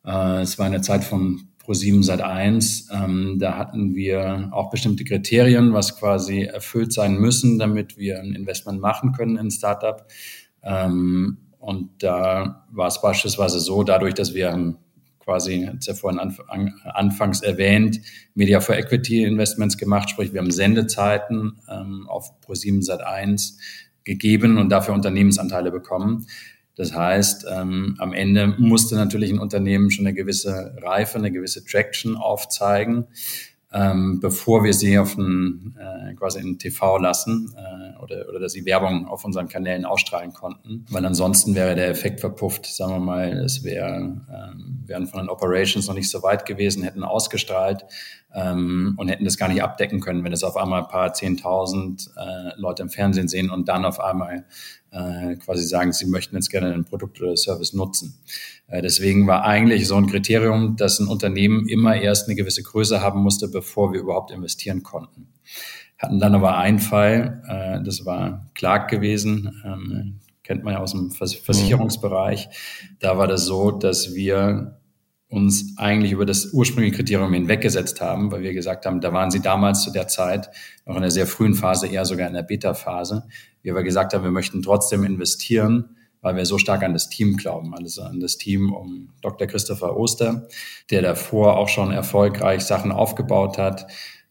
äh, 0.04 0.42
es 0.42 0.58
war 0.58 0.66
eine 0.66 0.80
Zeit 0.80 1.04
von 1.04 1.48
Pro7 1.64 2.02
seit 2.02 2.20
1. 2.20 2.88
Ähm, 2.92 3.38
da 3.38 3.56
hatten 3.56 3.94
wir 3.94 4.48
auch 4.52 4.70
bestimmte 4.70 5.04
Kriterien, 5.04 5.72
was 5.72 5.98
quasi 5.98 6.42
erfüllt 6.42 6.92
sein 6.92 7.16
müssen, 7.16 7.58
damit 7.58 7.96
wir 7.96 8.18
ein 8.18 8.32
Investment 8.32 8.80
machen 8.80 9.12
können 9.12 9.36
in 9.36 9.50
Startup. 9.50 10.06
Ähm, 10.62 11.38
und 11.58 12.02
da 12.02 12.66
war 12.70 12.88
es 12.88 13.00
beispielsweise 13.00 13.60
so, 13.60 13.82
dadurch, 13.82 14.14
dass 14.14 14.34
wir 14.34 14.74
quasi, 15.20 15.62
hat 15.64 15.84
ja 15.86 15.94
vorhin 15.94 16.18
anf 16.18 16.40
an, 16.48 16.74
anfangs 16.84 17.42
erwähnt, 17.42 18.00
Media 18.34 18.60
for 18.60 18.76
Equity 18.76 19.22
Investments 19.22 19.78
gemacht, 19.78 20.10
sprich 20.10 20.32
wir 20.32 20.40
haben 20.40 20.50
Sendezeiten 20.50 21.60
ähm, 21.70 22.08
auf 22.08 22.32
Pro7 22.44 22.82
Sat 22.82 23.02
1 23.02 23.58
gegeben 24.02 24.58
und 24.58 24.70
dafür 24.70 24.94
Unternehmensanteile 24.94 25.70
bekommen. 25.70 26.26
Das 26.76 26.94
heißt, 26.94 27.46
ähm, 27.50 27.96
am 27.98 28.12
Ende 28.12 28.46
musste 28.58 28.94
natürlich 28.94 29.30
ein 29.30 29.38
Unternehmen 29.38 29.90
schon 29.90 30.06
eine 30.06 30.14
gewisse 30.14 30.74
Reife, 30.82 31.18
eine 31.18 31.32
gewisse 31.32 31.64
Traction 31.64 32.16
aufzeigen, 32.16 33.06
ähm, 33.72 34.18
bevor 34.20 34.64
wir 34.64 34.72
sie 34.72 34.98
auf 34.98 35.16
ein, 35.16 35.76
äh, 35.78 36.14
quasi 36.14 36.40
in 36.40 36.58
TV 36.58 36.98
lassen 36.98 37.54
äh, 37.56 38.02
oder, 38.02 38.28
oder 38.28 38.40
dass 38.40 38.52
sie 38.52 38.64
Werbung 38.64 39.06
auf 39.06 39.24
unseren 39.24 39.48
Kanälen 39.48 39.84
ausstrahlen 39.84 40.32
konnten. 40.32 40.86
Weil 40.90 41.04
ansonsten 41.04 41.54
wäre 41.54 41.74
der 41.74 41.88
Effekt 41.88 42.20
verpufft. 42.20 42.66
Sagen 42.66 42.92
wir 42.92 43.00
mal, 43.00 43.32
es 43.44 43.62
wäre, 43.62 43.96
ähm, 43.96 44.82
wären 44.86 45.06
von 45.06 45.20
den 45.20 45.28
Operations 45.28 45.86
noch 45.86 45.94
nicht 45.94 46.10
so 46.10 46.22
weit 46.22 46.46
gewesen, 46.46 46.82
hätten 46.82 47.04
ausgestrahlt 47.04 47.84
ähm, 48.34 48.94
und 48.96 49.08
hätten 49.08 49.24
das 49.24 49.36
gar 49.36 49.48
nicht 49.48 49.62
abdecken 49.62 50.00
können, 50.00 50.24
wenn 50.24 50.32
es 50.32 50.44
auf 50.44 50.56
einmal 50.56 50.82
ein 50.82 50.88
paar 50.88 51.12
Zehntausend 51.12 52.10
äh, 52.16 52.58
Leute 52.60 52.82
im 52.82 52.90
Fernsehen 52.90 53.28
sehen 53.28 53.50
und 53.50 53.68
dann 53.68 53.84
auf 53.84 54.00
einmal 54.00 54.44
äh, 54.92 55.36
quasi 55.36 55.64
sagen, 55.64 55.92
sie 55.92 56.06
möchten 56.06 56.36
jetzt 56.36 56.50
gerne 56.50 56.72
ein 56.72 56.84
Produkt 56.84 57.20
oder 57.20 57.36
Service 57.36 57.72
nutzen. 57.72 58.18
Äh, 58.66 58.82
deswegen 58.82 59.26
war 59.26 59.44
eigentlich 59.44 59.86
so 59.86 59.96
ein 59.96 60.06
Kriterium, 60.06 60.76
dass 60.76 60.98
ein 60.98 61.08
Unternehmen 61.08 61.68
immer 61.68 61.96
erst 61.96 62.28
eine 62.28 62.36
gewisse 62.36 62.62
Größe 62.62 63.00
haben 63.00 63.22
musste, 63.22 63.48
bevor 63.48 63.92
wir 63.92 64.00
überhaupt 64.00 64.30
investieren 64.30 64.82
konnten. 64.82 65.28
Hatten 65.98 66.18
dann 66.18 66.34
aber 66.34 66.56
einen 66.56 66.78
Fall, 66.78 67.42
äh, 67.46 67.84
das 67.84 68.06
war 68.06 68.50
Clark 68.54 68.88
gewesen, 68.90 69.62
ähm, 69.64 70.20
kennt 70.42 70.64
man 70.64 70.74
ja 70.74 70.80
aus 70.80 70.92
dem 70.92 71.10
Vers 71.10 71.34
Versicherungsbereich. 71.34 72.48
Da 72.98 73.18
war 73.18 73.28
das 73.28 73.44
so, 73.44 73.70
dass 73.70 74.14
wir 74.14 74.79
uns 75.30 75.74
eigentlich 75.76 76.10
über 76.10 76.26
das 76.26 76.52
ursprüngliche 76.52 76.96
Kriterium 76.96 77.32
hinweggesetzt 77.32 78.00
haben, 78.00 78.32
weil 78.32 78.42
wir 78.42 78.52
gesagt 78.52 78.84
haben, 78.84 79.00
da 79.00 79.12
waren 79.12 79.30
sie 79.30 79.40
damals 79.40 79.82
zu 79.82 79.92
der 79.92 80.08
Zeit 80.08 80.50
noch 80.84 80.96
in 80.96 81.02
der 81.02 81.12
sehr 81.12 81.26
frühen 81.26 81.54
Phase, 81.54 81.86
eher 81.86 82.04
sogar 82.04 82.26
in 82.26 82.34
der 82.34 82.42
Beta-Phase. 82.42 83.24
Wir 83.62 83.72
aber 83.72 83.84
gesagt 83.84 84.12
haben, 84.12 84.24
wir 84.24 84.32
möchten 84.32 84.60
trotzdem 84.60 85.04
investieren, 85.04 85.96
weil 86.20 86.34
wir 86.34 86.44
so 86.44 86.58
stark 86.58 86.82
an 86.82 86.94
das 86.94 87.08
Team 87.08 87.36
glauben, 87.36 87.74
also 87.74 88.02
an 88.02 88.18
das 88.18 88.38
Team 88.38 88.72
um 88.72 89.10
Dr. 89.22 89.46
Christopher 89.46 89.96
Oster, 89.96 90.48
der 90.90 91.00
davor 91.00 91.56
auch 91.56 91.68
schon 91.68 91.92
erfolgreich 91.92 92.62
Sachen 92.62 92.90
aufgebaut 92.90 93.56
hat, 93.56 93.86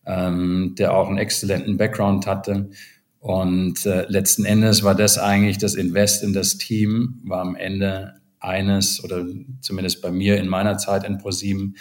ähm, 0.05 0.75
der 0.77 0.93
auch 0.93 1.07
einen 1.07 1.17
exzellenten 1.17 1.77
Background 1.77 2.27
hatte. 2.27 2.71
Und 3.19 3.85
äh, 3.85 4.05
letzten 4.09 4.43
Endes 4.43 4.83
war 4.83 4.95
das 4.95 5.17
eigentlich 5.17 5.57
das 5.57 5.75
Invest 5.75 6.23
in 6.23 6.33
das 6.33 6.57
Team, 6.57 7.21
war 7.23 7.39
am 7.39 7.55
Ende 7.55 8.19
eines 8.39 9.03
oder 9.03 9.25
zumindest 9.61 10.01
bei 10.01 10.11
mir 10.11 10.37
in 10.37 10.47
meiner 10.47 10.77
Zeit 10.77 11.03
in 11.03 11.17
ProSieben 11.17 11.75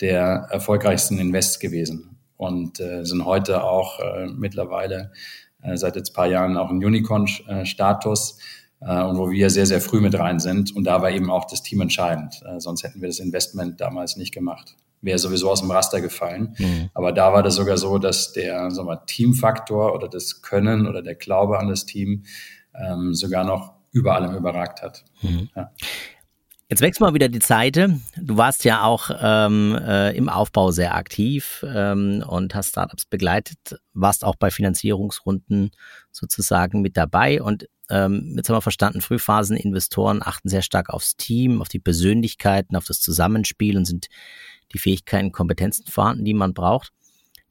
der 0.00 0.48
erfolgreichsten 0.50 1.18
Invests 1.18 1.58
gewesen 1.58 2.18
und 2.36 2.80
äh, 2.80 3.04
sind 3.04 3.24
heute 3.24 3.62
auch 3.64 4.00
äh, 4.00 4.26
mittlerweile 4.26 5.12
äh, 5.62 5.76
seit 5.76 5.96
jetzt 5.96 6.12
paar 6.12 6.26
Jahren 6.26 6.56
auch 6.56 6.70
ein 6.70 6.84
Unicorn-Status 6.84 8.38
äh, 8.80 9.02
und 9.02 9.16
wo 9.16 9.30
wir 9.30 9.48
sehr, 9.50 9.66
sehr 9.66 9.80
früh 9.80 10.00
mit 10.00 10.18
rein 10.18 10.40
sind. 10.40 10.74
Und 10.74 10.84
da 10.84 11.02
war 11.02 11.10
eben 11.10 11.30
auch 11.30 11.46
das 11.46 11.62
Team 11.62 11.80
entscheidend. 11.80 12.42
Äh, 12.44 12.60
sonst 12.60 12.82
hätten 12.82 13.00
wir 13.00 13.08
das 13.08 13.20
Investment 13.20 13.80
damals 13.80 14.16
nicht 14.16 14.34
gemacht. 14.34 14.76
Wäre 15.00 15.18
sowieso 15.18 15.50
aus 15.50 15.60
dem 15.60 15.70
Raster 15.70 16.00
gefallen. 16.00 16.54
Mhm. 16.58 16.90
Aber 16.94 17.12
da 17.12 17.32
war 17.32 17.42
das 17.42 17.54
sogar 17.54 17.76
so, 17.76 17.98
dass 17.98 18.32
der 18.32 18.70
sagen 18.70 18.88
wir, 18.88 19.04
Teamfaktor 19.06 19.94
oder 19.94 20.08
das 20.08 20.42
Können 20.42 20.86
oder 20.86 21.02
der 21.02 21.14
Glaube 21.14 21.58
an 21.58 21.68
das 21.68 21.86
Team 21.86 22.24
ähm, 22.74 23.14
sogar 23.14 23.44
noch 23.44 23.74
über 23.92 24.14
allem 24.14 24.34
überragt 24.34 24.82
hat. 24.82 25.04
Mhm. 25.22 25.48
Ja. 25.54 25.70
Jetzt 26.72 26.80
wechseln 26.80 27.06
wir 27.06 27.12
wieder 27.12 27.28
die 27.28 27.40
Seite. 27.40 28.00
Du 28.16 28.38
warst 28.38 28.64
ja 28.64 28.82
auch 28.82 29.10
ähm, 29.20 29.78
äh, 29.78 30.16
im 30.16 30.30
Aufbau 30.30 30.70
sehr 30.70 30.94
aktiv 30.94 31.62
ähm, 31.68 32.24
und 32.26 32.54
hast 32.54 32.70
Startups 32.70 33.04
begleitet, 33.04 33.58
warst 33.92 34.24
auch 34.24 34.36
bei 34.36 34.50
Finanzierungsrunden 34.50 35.72
sozusagen 36.10 36.80
mit 36.80 36.96
dabei. 36.96 37.42
Und 37.42 37.68
ähm, 37.90 38.32
jetzt 38.38 38.48
haben 38.48 38.56
wir 38.56 38.62
verstanden, 38.62 39.02
Frühphaseninvestoren 39.02 40.22
achten 40.22 40.48
sehr 40.48 40.62
stark 40.62 40.88
aufs 40.88 41.16
Team, 41.16 41.60
auf 41.60 41.68
die 41.68 41.78
Persönlichkeiten, 41.78 42.74
auf 42.74 42.86
das 42.86 43.00
Zusammenspiel 43.00 43.76
und 43.76 43.84
sind 43.84 44.08
die 44.72 44.78
Fähigkeiten, 44.78 45.30
Kompetenzen 45.30 45.86
vorhanden, 45.88 46.24
die 46.24 46.32
man 46.32 46.54
braucht. 46.54 46.94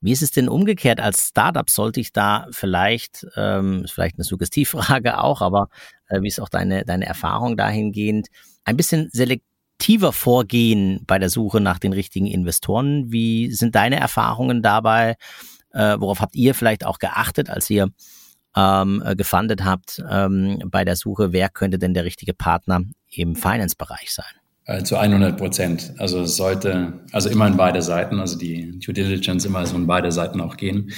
Wie 0.02 0.12
ist 0.12 0.24
es 0.24 0.32
denn 0.32 0.50
umgekehrt 0.50 1.00
als 1.00 1.28
Startup? 1.28 1.70
Sollte 1.70 2.00
ich 2.00 2.12
da 2.12 2.48
vielleicht, 2.52 3.28
ähm, 3.36 3.84
ist 3.84 3.92
vielleicht 3.92 4.18
eine 4.18 4.24
Suggestivfrage 4.24 5.18
auch, 5.24 5.42
aber 5.42 5.70
äh, 6.08 6.22
wie 6.22 6.28
ist 6.28 6.42
auch 6.42 6.50
deine, 6.50 6.84
deine 6.86 7.06
Erfahrung 7.06 7.56
dahingehend, 7.56 8.28
ein 8.66 8.78
bisschen 8.78 9.10
selektiver 9.12 10.12
vorgehen 10.12 11.04
bei 11.06 11.20
der 11.20 11.30
Suche 11.30 11.62
nach 11.62 11.78
den 11.78 11.94
richtigen 11.94 12.26
Investoren? 12.26 13.12
Wie 13.12 13.52
sind 13.52 13.76
deine 13.76 14.00
Erfahrungen 14.00 14.64
dabei? 14.64 15.16
Äh, 15.72 15.98
worauf 16.00 16.20
habt 16.20 16.36
ihr 16.36 16.56
vielleicht 16.56 16.84
auch 16.84 16.98
geachtet, 16.98 17.50
als 17.50 17.70
ihr 17.70 17.90
ähm, 18.56 19.02
äh, 19.06 19.16
gefundet 19.16 19.64
habt 19.64 20.04
ähm, 20.10 20.64
bei 20.66 20.84
der 20.84 20.96
Suche, 20.96 21.32
wer 21.32 21.50
könnte 21.50 21.80
denn 21.80 21.94
der 21.94 22.06
richtige 22.06 22.34
Partner 22.34 22.82
im 23.10 23.36
Finance-Bereich 23.36 24.12
sein? 24.14 24.41
Äh, 24.66 24.84
zu 24.84 24.98
100 24.98 25.38
Prozent. 25.38 25.94
Also 25.98 26.22
es 26.22 26.36
sollte, 26.36 27.02
also 27.12 27.30
immer 27.30 27.48
in 27.48 27.58
beide 27.58 27.82
Seiten, 27.82 28.20
also 28.20 28.38
die 28.38 28.80
Due 28.80 28.94
Diligence 28.94 29.44
immer 29.46 29.66
so 29.66 29.76
in 29.76 29.88
beide 29.88 30.12
Seiten 30.12 30.40
auch 30.40 30.56
gehen. 30.56 30.92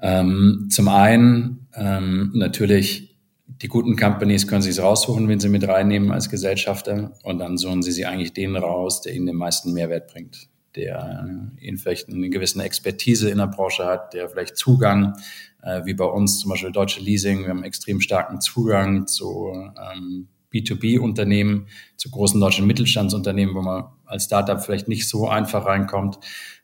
Ähm, 0.00 0.68
zum 0.70 0.88
einen 0.88 1.68
ähm, 1.74 2.32
natürlich 2.34 3.12
die 3.46 3.68
guten 3.68 3.96
Companies 3.96 4.48
können 4.48 4.62
sich 4.62 4.80
raussuchen, 4.80 5.28
wenn 5.28 5.38
sie 5.38 5.50
mit 5.50 5.68
reinnehmen 5.68 6.10
als 6.10 6.30
Gesellschafter 6.30 7.12
und 7.22 7.38
dann 7.38 7.58
suchen 7.58 7.82
sie 7.82 7.92
sich 7.92 8.06
eigentlich 8.06 8.32
den 8.32 8.56
raus, 8.56 9.02
der 9.02 9.14
ihnen 9.14 9.26
den 9.26 9.36
meisten 9.36 9.74
Mehrwert 9.74 10.10
bringt, 10.10 10.48
der 10.74 11.28
ihnen 11.60 11.76
vielleicht 11.76 12.08
eine 12.08 12.30
gewisse 12.30 12.62
Expertise 12.62 13.30
in 13.30 13.38
der 13.38 13.46
Branche 13.48 13.84
hat, 13.84 14.14
der 14.14 14.30
vielleicht 14.30 14.56
Zugang, 14.56 15.14
äh, 15.62 15.84
wie 15.84 15.94
bei 15.94 16.06
uns 16.06 16.38
zum 16.38 16.50
Beispiel 16.50 16.72
Deutsche 16.72 17.00
Leasing, 17.00 17.42
wir 17.42 17.50
haben 17.50 17.64
extrem 17.64 18.00
starken 18.00 18.40
Zugang 18.40 19.06
zu 19.06 19.52
ähm, 19.52 20.28
B2B-Unternehmen, 20.52 21.66
zu 21.96 22.10
großen 22.10 22.40
deutschen 22.40 22.66
Mittelstandsunternehmen, 22.66 23.54
wo 23.54 23.62
man 23.62 23.84
als 24.04 24.24
Startup 24.24 24.62
vielleicht 24.62 24.88
nicht 24.88 25.08
so 25.08 25.28
einfach 25.28 25.66
reinkommt. 25.66 26.18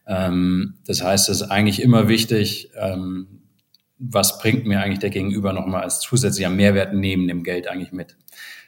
Ähm, 0.07 0.75
das 0.87 1.03
heißt, 1.03 1.29
es 1.29 1.43
ist 1.43 1.51
eigentlich 1.51 1.83
immer 1.83 2.09
wichtig, 2.09 2.71
ähm, 2.77 3.39
was 3.99 4.39
bringt 4.39 4.67
mir 4.67 4.81
eigentlich 4.81 5.01
der 5.01 5.11
Gegenüber 5.11 5.53
nochmal 5.53 5.83
als 5.83 6.01
zusätzlicher 6.01 6.51
Mehrwert 6.51 6.95
neben 6.95 7.27
dem 7.27 7.43
Geld 7.43 7.69
eigentlich 7.69 7.93
mit. 7.93 8.17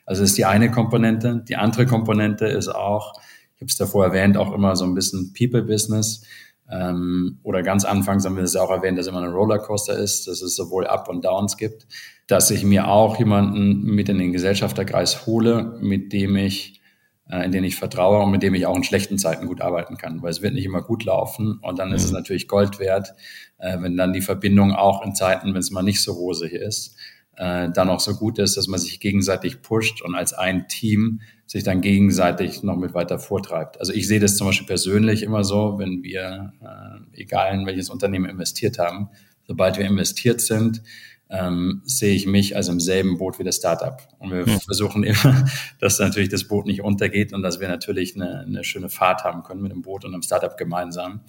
Also 0.04 0.22
das 0.22 0.30
ist 0.30 0.38
die 0.38 0.44
eine 0.44 0.70
Komponente. 0.70 1.44
Die 1.48 1.56
andere 1.56 1.86
Komponente 1.86 2.46
ist 2.46 2.68
auch, 2.68 3.14
ich 3.54 3.60
habe 3.60 3.68
es 3.68 3.76
davor 3.76 4.06
erwähnt, 4.06 4.36
auch 4.36 4.52
immer 4.52 4.74
so 4.74 4.84
ein 4.84 4.94
bisschen 4.94 5.32
People-Business. 5.32 6.24
Ähm, 6.70 7.40
oder 7.42 7.62
ganz 7.62 7.84
anfangs 7.84 8.24
haben 8.24 8.36
wir 8.36 8.42
das 8.42 8.56
auch 8.56 8.70
erwähnt, 8.70 8.98
dass 8.98 9.06
immer 9.06 9.22
ein 9.22 9.32
Rollercoaster 9.32 9.98
ist, 9.98 10.28
dass 10.28 10.40
es 10.40 10.54
sowohl 10.54 10.86
Up 10.86 11.08
und 11.08 11.24
Downs 11.24 11.56
gibt, 11.56 11.86
dass 12.28 12.50
ich 12.50 12.64
mir 12.64 12.88
auch 12.88 13.18
jemanden 13.18 13.82
mit 13.82 14.08
in 14.08 14.18
den 14.18 14.32
Gesellschafterkreis 14.32 15.26
hole, 15.26 15.76
mit 15.80 16.12
dem 16.12 16.36
ich, 16.36 16.80
äh, 17.28 17.44
in 17.44 17.50
den 17.50 17.64
ich 17.64 17.74
vertraue 17.74 18.22
und 18.22 18.30
mit 18.30 18.44
dem 18.44 18.54
ich 18.54 18.66
auch 18.66 18.76
in 18.76 18.84
schlechten 18.84 19.18
Zeiten 19.18 19.46
gut 19.46 19.60
arbeiten 19.60 19.96
kann, 19.96 20.22
weil 20.22 20.30
es 20.30 20.42
wird 20.42 20.54
nicht 20.54 20.64
immer 20.64 20.82
gut 20.82 21.04
laufen 21.04 21.58
und 21.60 21.78
dann 21.80 21.88
mhm. 21.88 21.96
ist 21.96 22.04
es 22.04 22.10
mhm. 22.10 22.18
natürlich 22.18 22.46
Gold 22.46 22.78
wert, 22.78 23.14
äh, 23.58 23.80
wenn 23.80 23.96
dann 23.96 24.12
die 24.12 24.20
Verbindung 24.20 24.72
auch 24.72 25.04
in 25.04 25.14
Zeiten, 25.14 25.48
wenn 25.48 25.60
es 25.60 25.72
mal 25.72 25.82
nicht 25.82 26.02
so 26.02 26.12
rosig 26.12 26.52
ist, 26.52 26.96
äh, 27.40 27.70
dann 27.70 27.88
auch 27.88 28.00
so 28.00 28.14
gut 28.14 28.38
ist, 28.38 28.58
dass 28.58 28.68
man 28.68 28.78
sich 28.78 29.00
gegenseitig 29.00 29.62
pusht 29.62 30.02
und 30.02 30.14
als 30.14 30.34
ein 30.34 30.68
Team 30.68 31.22
sich 31.46 31.64
dann 31.64 31.80
gegenseitig 31.80 32.62
noch 32.62 32.76
mit 32.76 32.92
weiter 32.92 33.18
vortreibt. 33.18 33.80
Also 33.80 33.94
ich 33.94 34.06
sehe 34.06 34.20
das 34.20 34.36
zum 34.36 34.48
Beispiel 34.48 34.66
persönlich 34.66 35.22
immer 35.22 35.42
so, 35.42 35.78
wenn 35.78 36.02
wir, 36.02 36.52
äh, 36.60 37.20
egal 37.22 37.54
in 37.54 37.64
welches 37.64 37.88
Unternehmen 37.88 38.28
investiert 38.28 38.78
haben, 38.78 39.08
sobald 39.46 39.78
wir 39.78 39.86
investiert 39.86 40.42
sind, 40.42 40.82
ähm, 41.30 41.82
sehe 41.84 42.14
ich 42.14 42.26
mich 42.26 42.56
also 42.56 42.72
im 42.72 42.80
selben 42.80 43.16
Boot 43.16 43.38
wie 43.38 43.44
das 43.44 43.56
Startup. 43.56 44.02
Und 44.18 44.32
wir 44.32 44.46
mhm. 44.46 44.60
versuchen 44.60 45.04
immer, 45.04 45.46
dass 45.80 45.98
natürlich 46.00 46.28
das 46.28 46.44
Boot 46.44 46.66
nicht 46.66 46.82
untergeht 46.82 47.32
und 47.32 47.42
dass 47.42 47.60
wir 47.60 47.68
natürlich 47.68 48.16
eine, 48.16 48.40
eine 48.40 48.64
schöne 48.64 48.88
Fahrt 48.88 49.22
haben 49.22 49.42
können 49.42 49.62
mit 49.62 49.70
dem 49.70 49.82
Boot 49.82 50.04
und 50.04 50.12
dem 50.12 50.22
Startup 50.22 50.56
gemeinsam. 50.56 51.20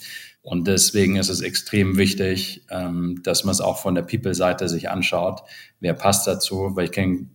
Und 0.41 0.67
deswegen 0.67 1.17
ist 1.17 1.29
es 1.29 1.41
extrem 1.41 1.97
wichtig, 1.97 2.65
ähm, 2.71 3.21
dass 3.23 3.43
man 3.43 3.51
es 3.51 3.61
auch 3.61 3.77
von 3.77 3.93
der 3.93 4.01
People-Seite 4.01 4.67
sich 4.69 4.89
anschaut. 4.89 5.41
Wer 5.79 5.93
passt 5.93 6.25
dazu? 6.25 6.71
Weil 6.75 6.85
ich 6.85 6.91
kenne 6.91 7.27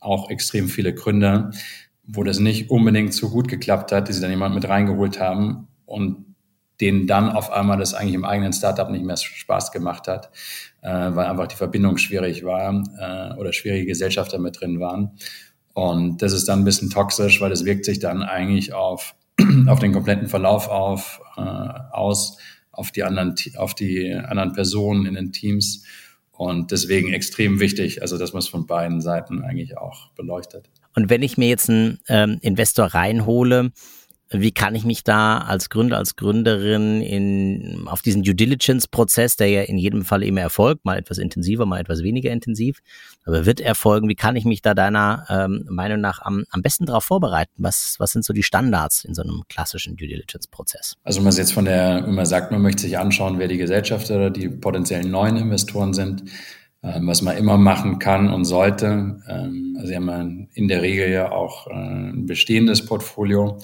auch 0.00 0.28
extrem 0.28 0.68
viele 0.68 0.94
Gründer, 0.94 1.52
wo 2.04 2.24
das 2.24 2.40
nicht 2.40 2.70
unbedingt 2.70 3.14
so 3.14 3.30
gut 3.30 3.48
geklappt 3.48 3.92
hat, 3.92 4.08
die 4.08 4.12
sie 4.12 4.20
dann 4.20 4.30
jemand 4.30 4.54
mit 4.54 4.68
reingeholt 4.68 5.20
haben 5.20 5.68
und 5.86 6.27
denen 6.80 7.06
dann 7.06 7.30
auf 7.30 7.50
einmal 7.50 7.78
das 7.78 7.94
eigentlich 7.94 8.14
im 8.14 8.24
eigenen 8.24 8.52
Startup 8.52 8.88
nicht 8.90 9.04
mehr 9.04 9.16
Spaß 9.16 9.72
gemacht 9.72 10.06
hat, 10.06 10.30
äh, 10.82 10.88
weil 10.88 11.26
einfach 11.26 11.48
die 11.48 11.56
Verbindung 11.56 11.96
schwierig 11.96 12.44
war 12.44 12.72
äh, 12.98 13.38
oder 13.38 13.52
schwierige 13.52 13.86
Gesellschafter 13.86 14.38
mit 14.38 14.60
drin 14.60 14.80
waren. 14.80 15.12
Und 15.74 16.22
das 16.22 16.32
ist 16.32 16.48
dann 16.48 16.60
ein 16.60 16.64
bisschen 16.64 16.90
toxisch, 16.90 17.40
weil 17.40 17.50
das 17.50 17.64
wirkt 17.64 17.84
sich 17.84 17.98
dann 17.98 18.22
eigentlich 18.22 18.72
auf, 18.72 19.14
auf 19.68 19.78
den 19.78 19.92
kompletten 19.92 20.28
Verlauf 20.28 20.68
auf, 20.68 21.20
äh, 21.36 21.40
aus, 21.40 22.38
auf 22.72 22.90
die 22.90 23.04
anderen, 23.04 23.34
auf 23.56 23.74
die 23.74 24.12
anderen 24.12 24.52
Personen 24.52 25.06
in 25.06 25.14
den 25.14 25.32
Teams. 25.32 25.84
Und 26.30 26.70
deswegen 26.70 27.12
extrem 27.12 27.58
wichtig, 27.58 28.02
also 28.02 28.16
dass 28.16 28.32
man 28.32 28.38
es 28.38 28.48
von 28.48 28.66
beiden 28.66 29.00
Seiten 29.00 29.42
eigentlich 29.42 29.76
auch 29.76 30.10
beleuchtet. 30.14 30.70
Und 30.94 31.10
wenn 31.10 31.22
ich 31.22 31.36
mir 31.36 31.48
jetzt 31.48 31.68
einen 31.68 31.98
ähm, 32.08 32.38
Investor 32.40 32.86
reinhole, 32.86 33.72
wie 34.30 34.52
kann 34.52 34.74
ich 34.74 34.84
mich 34.84 35.04
da 35.04 35.38
als 35.38 35.70
Gründer, 35.70 35.96
als 35.96 36.16
Gründerin 36.16 37.00
in, 37.00 37.86
auf 37.86 38.02
diesen 38.02 38.22
Due 38.22 38.34
Diligence-Prozess, 38.34 39.36
der 39.36 39.48
ja 39.48 39.62
in 39.62 39.78
jedem 39.78 40.04
Fall 40.04 40.22
immer 40.22 40.42
erfolgt, 40.42 40.84
mal 40.84 40.98
etwas 40.98 41.18
intensiver, 41.18 41.64
mal 41.64 41.80
etwas 41.80 42.02
weniger 42.02 42.30
intensiv, 42.30 42.80
aber 43.24 43.46
wird 43.46 43.60
erfolgen, 43.60 44.08
wie 44.08 44.14
kann 44.14 44.36
ich 44.36 44.44
mich 44.44 44.60
da 44.60 44.74
deiner 44.74 45.24
ähm, 45.30 45.64
Meinung 45.70 46.00
nach 46.00 46.20
am, 46.20 46.44
am 46.50 46.62
besten 46.62 46.84
darauf 46.84 47.04
vorbereiten? 47.04 47.52
Was, 47.56 47.96
was 47.98 48.12
sind 48.12 48.24
so 48.24 48.32
die 48.32 48.42
Standards 48.42 49.04
in 49.04 49.14
so 49.14 49.22
einem 49.22 49.44
klassischen 49.48 49.96
Due 49.96 50.08
Diligence-Prozess? 50.08 50.96
Also 51.04 51.20
wenn 51.20 51.24
man 51.24 51.34
jetzt 51.34 51.52
von 51.52 51.64
der, 51.64 52.02
wenn 52.04 52.14
man 52.14 52.26
sagt, 52.26 52.50
man 52.52 52.60
möchte 52.60 52.82
sich 52.82 52.98
anschauen, 52.98 53.38
wer 53.38 53.48
die 53.48 53.58
Gesellschafter 53.58 54.16
oder 54.16 54.30
die 54.30 54.48
potenziellen 54.48 55.10
neuen 55.10 55.36
Investoren 55.36 55.94
sind, 55.94 56.24
ähm, 56.82 57.08
was 57.08 57.22
man 57.22 57.36
immer 57.36 57.56
machen 57.56 57.98
kann 57.98 58.32
und 58.32 58.44
sollte. 58.44 59.20
Ähm, 59.28 59.76
also 59.80 59.94
haben 59.94 60.04
wir 60.04 60.46
in 60.54 60.68
der 60.68 60.82
Regel 60.82 61.10
ja 61.10 61.32
auch 61.32 61.66
äh, 61.66 61.72
ein 61.72 62.26
bestehendes 62.26 62.86
Portfolio. 62.86 63.58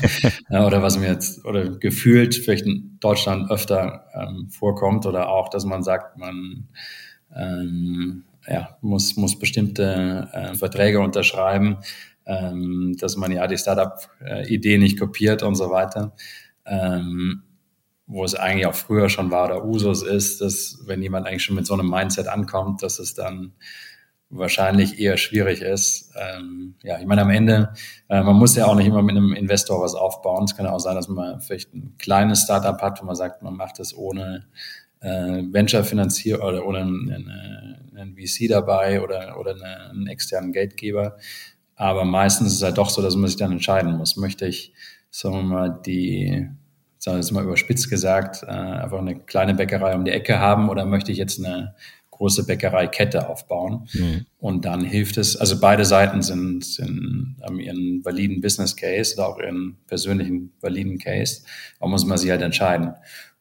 ja, 0.49 0.67
oder 0.67 0.83
was 0.83 0.99
mir 0.99 1.09
jetzt, 1.09 1.45
oder 1.45 1.69
gefühlt 1.69 2.35
vielleicht 2.35 2.65
in 2.65 2.97
Deutschland 2.99 3.51
öfter 3.51 4.07
ähm, 4.15 4.49
vorkommt. 4.49 5.05
Oder 5.05 5.29
auch, 5.29 5.51
dass 5.51 5.67
man 5.67 5.83
sagt, 5.83 6.17
man 6.17 6.67
ähm, 7.37 8.25
ja, 8.49 8.79
muss, 8.81 9.15
muss 9.17 9.39
bestimmte 9.39 10.31
äh, 10.33 10.55
Verträge 10.55 11.01
unterschreiben, 11.01 11.77
ähm, 12.25 12.97
dass 12.99 13.19
man 13.19 13.33
ja 13.33 13.47
die 13.47 13.59
Startup-Idee 13.59 14.79
nicht 14.79 14.99
kopiert 14.99 15.43
und 15.43 15.57
so 15.57 15.69
weiter. 15.69 16.15
Ähm, 16.65 17.43
wo 18.07 18.25
es 18.25 18.35
eigentlich 18.35 18.67
auch 18.67 18.75
früher 18.75 19.11
schon 19.11 19.31
war 19.31 19.45
oder 19.45 19.65
Usus 19.65 20.03
ist, 20.03 20.41
dass 20.41 20.79
wenn 20.87 21.03
jemand 21.03 21.27
eigentlich 21.27 21.45
schon 21.45 21.57
mit 21.57 21.67
so 21.67 21.75
einem 21.75 21.91
Mindset 21.91 22.29
ankommt, 22.29 22.83
dass 22.83 22.99
es 22.99 23.15
dann 23.15 23.53
wahrscheinlich 24.33 24.99
eher 24.99 25.19
schwierig 25.19 25.61
ist. 25.61 26.13
Ähm, 26.17 26.75
ja, 26.83 26.99
ich 26.99 27.07
meine, 27.07 27.23
am 27.23 27.31
Ende, 27.31 27.73
äh, 28.09 28.23
man 28.23 28.37
muss 28.37 28.57
ja 28.57 28.67
auch 28.67 28.75
nicht 28.75 28.87
immer 28.87 29.03
mit 29.03 29.17
einem 29.17 29.35
Investor 29.35 29.81
was 29.83 29.95
aufbauen. 29.95 30.45
Es 30.45 30.57
kann 30.57 30.67
auch 30.67 30.81
sein, 30.81 30.97
dass 30.97 31.09
man 31.09 31.41
vielleicht 31.41 31.75
ein 31.75 31.95
kleines 31.99 32.43
Startup 32.43 32.81
hat, 32.81 33.01
wo 33.01 33.07
man 33.07 33.15
sagt, 33.15 33.43
man 33.43 33.55
macht 33.55 33.79
es 33.79 33.97
ohne 33.97 34.47
äh, 35.01 35.43
Venture-Finanzier 35.51 36.43
oder 36.43 36.67
ohne 36.67 36.81
einen, 36.81 37.91
einen 37.95 38.17
VC 38.17 38.49
dabei 38.49 39.03
oder, 39.03 39.39
oder 39.39 39.55
eine, 39.55 39.91
einen 39.91 40.07
externen 40.07 40.53
Geldgeber. 40.53 41.19
Aber 41.77 42.05
meistens 42.05 42.49
ist 42.49 42.57
es 42.57 42.63
halt 42.63 42.79
doch 42.79 42.91
so, 42.91 43.03
dass 43.03 43.15
man 43.15 43.29
sich 43.29 43.37
dann 43.37 43.53
entscheiden 43.53 43.97
muss. 43.97 44.17
Möchte 44.17 44.47
ich, 44.47 44.73
sagen 45.11 45.37
wir 45.37 45.43
mal, 45.43 45.81
die 45.85 46.49
sagen 46.99 47.21
wir 47.21 47.35
mal 47.35 47.45
überspitzt 47.45 47.91
gesagt, 47.91 48.45
äh, 48.45 48.51
einfach 48.51 48.99
eine 48.99 49.19
kleine 49.19 49.55
Bäckerei 49.55 49.95
um 49.95 50.05
die 50.05 50.13
Ecke 50.13 50.39
haben 50.39 50.69
oder 50.69 50.87
möchte 50.87 51.11
ich 51.11 51.19
jetzt 51.19 51.45
eine 51.45 51.75
große 52.23 52.47
Bäckereikette 52.47 53.29
aufbauen? 53.29 53.89
Mhm. 53.93 54.27
Und 54.39 54.65
dann 54.65 54.85
hilft 54.85 55.19
es, 55.19 55.37
also 55.37 55.59
beide 55.59 55.85
Seiten 55.85 56.23
sind, 56.23 56.65
sind 56.65 57.37
haben 57.43 57.59
ihren 57.59 58.05
validen 58.05 58.41
Business 58.41 58.77
Case 58.77 59.15
oder 59.17 59.29
auch 59.29 59.39
ihren 59.41 59.79
persönlichen 59.89 60.53
validen 60.61 60.99
Case. 60.99 61.43
Da 61.81 61.89
muss 61.89 62.07
man 62.07 62.19
sich 62.19 62.31
halt 62.31 62.43
entscheiden. 62.43 62.95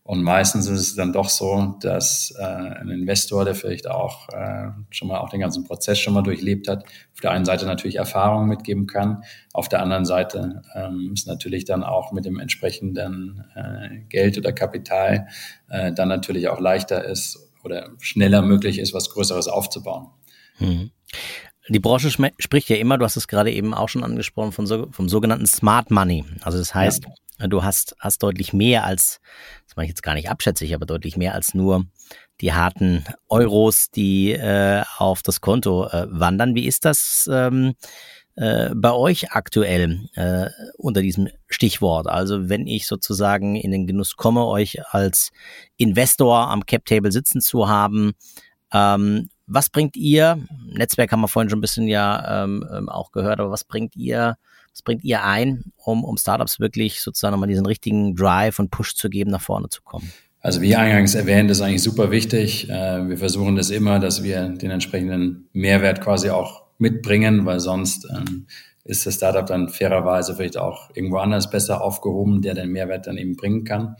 Und 0.03 0.23
meistens 0.23 0.67
ist 0.67 0.79
es 0.79 0.95
dann 0.95 1.13
doch 1.13 1.29
so, 1.29 1.75
dass 1.79 2.33
äh, 2.39 2.43
ein 2.43 2.89
Investor, 2.89 3.45
der 3.45 3.53
vielleicht 3.53 3.87
auch 3.87 4.27
äh, 4.29 4.69
schon 4.89 5.07
mal 5.07 5.19
auch 5.19 5.29
den 5.29 5.41
ganzen 5.41 5.63
Prozess 5.63 5.99
schon 5.99 6.15
mal 6.15 6.23
durchlebt 6.23 6.67
hat, 6.67 6.83
auf 7.13 7.21
der 7.21 7.31
einen 7.31 7.45
Seite 7.45 7.67
natürlich 7.67 7.97
Erfahrungen 7.97 8.49
mitgeben 8.49 8.87
kann, 8.87 9.23
auf 9.53 9.69
der 9.69 9.81
anderen 9.83 10.05
Seite 10.05 10.63
ähm, 10.73 11.11
ist 11.13 11.27
natürlich 11.27 11.65
dann 11.65 11.83
auch 11.83 12.11
mit 12.11 12.25
dem 12.25 12.39
entsprechenden 12.39 13.45
äh, 13.53 13.99
Geld 14.09 14.39
oder 14.39 14.51
Kapital 14.51 15.27
äh, 15.69 15.93
dann 15.93 16.09
natürlich 16.09 16.49
auch 16.49 16.59
leichter 16.59 17.05
ist 17.05 17.50
oder 17.63 17.91
schneller 17.99 18.41
möglich 18.41 18.79
ist, 18.79 18.93
was 18.93 19.09
Größeres 19.09 19.47
aufzubauen. 19.47 20.07
Hm. 20.57 20.91
Die 21.69 21.79
Branche 21.79 22.09
spricht 22.09 22.69
ja 22.69 22.75
immer, 22.77 22.97
du 22.97 23.05
hast 23.05 23.15
es 23.17 23.27
gerade 23.27 23.51
eben 23.51 23.73
auch 23.73 23.87
schon 23.87 24.03
angesprochen, 24.03 24.51
von 24.51 24.65
so, 24.65 24.87
vom 24.91 25.07
sogenannten 25.07 25.45
Smart 25.45 25.91
Money. 25.91 26.25
Also 26.43 26.57
das 26.57 26.73
heißt, 26.73 27.05
ja 27.05 27.11
Du 27.47 27.63
hast, 27.63 27.95
hast 27.99 28.21
deutlich 28.23 28.53
mehr 28.53 28.85
als, 28.85 29.19
das 29.65 29.75
mache 29.75 29.85
ich 29.85 29.89
jetzt 29.89 30.03
gar 30.03 30.13
nicht 30.13 30.29
abschätzig, 30.29 30.75
aber 30.75 30.85
deutlich 30.85 31.17
mehr 31.17 31.33
als 31.33 31.53
nur 31.53 31.85
die 32.39 32.53
harten 32.53 33.05
Euros, 33.29 33.89
die 33.91 34.31
äh, 34.31 34.83
auf 34.97 35.21
das 35.21 35.41
Konto 35.41 35.87
äh, 35.87 36.07
wandern. 36.09 36.55
Wie 36.55 36.65
ist 36.65 36.85
das 36.85 37.29
ähm, 37.31 37.73
äh, 38.35 38.69
bei 38.75 38.91
euch 38.91 39.31
aktuell 39.31 40.07
äh, 40.15 40.49
unter 40.77 41.01
diesem 41.01 41.29
Stichwort? 41.47 42.07
Also 42.07 42.49
wenn 42.49 42.67
ich 42.67 42.87
sozusagen 42.87 43.55
in 43.55 43.71
den 43.71 43.87
Genuss 43.87 44.15
komme, 44.15 44.45
euch 44.45 44.77
als 44.93 45.31
Investor 45.77 46.49
am 46.49 46.65
Cap 46.65 46.85
Table 46.85 47.11
sitzen 47.11 47.41
zu 47.41 47.67
haben, 47.67 48.13
ähm, 48.73 49.29
was 49.47 49.69
bringt 49.69 49.97
ihr? 49.97 50.37
Netzwerk 50.65 51.11
haben 51.11 51.21
wir 51.21 51.27
vorhin 51.27 51.49
schon 51.49 51.59
ein 51.59 51.61
bisschen 51.61 51.87
ja 51.87 52.43
ähm, 52.43 52.65
ähm 52.71 52.89
auch 52.89 53.11
gehört, 53.11 53.39
aber 53.39 53.51
was 53.51 53.65
bringt 53.65 53.95
ihr 53.95 54.37
was 54.73 54.81
bringt 54.81 55.03
ihr 55.03 55.23
ein, 55.23 55.65
um, 55.75 56.03
um 56.03 56.17
Startups 56.17 56.59
wirklich 56.59 57.01
sozusagen 57.01 57.33
nochmal 57.33 57.49
diesen 57.49 57.65
richtigen 57.65 58.15
Drive 58.15 58.59
und 58.59 58.71
Push 58.71 58.95
zu 58.95 59.09
geben, 59.09 59.31
nach 59.31 59.41
vorne 59.41 59.69
zu 59.69 59.81
kommen? 59.81 60.11
Also 60.39 60.61
wie 60.61 60.75
eingangs 60.75 61.13
erwähnt, 61.13 61.51
ist 61.51 61.61
eigentlich 61.61 61.83
super 61.83 62.09
wichtig. 62.09 62.69
Äh, 62.69 63.07
wir 63.07 63.17
versuchen 63.17 63.55
das 63.55 63.69
immer, 63.69 63.99
dass 63.99 64.23
wir 64.23 64.49
den 64.49 64.71
entsprechenden 64.71 65.47
Mehrwert 65.53 66.01
quasi 66.01 66.29
auch 66.29 66.60
mitbringen, 66.81 67.45
weil 67.45 67.59
sonst 67.59 68.07
ähm, 68.09 68.47
ist 68.83 69.05
das 69.05 69.15
Startup 69.15 69.45
dann 69.45 69.69
fairerweise 69.69 70.35
vielleicht 70.35 70.57
auch 70.57 70.89
irgendwo 70.93 71.17
anders 71.17 71.49
besser 71.49 71.81
aufgehoben, 71.81 72.41
der 72.41 72.55
den 72.55 72.71
Mehrwert 72.71 73.07
dann 73.07 73.17
eben 73.17 73.35
bringen 73.35 73.63
kann. 73.63 73.95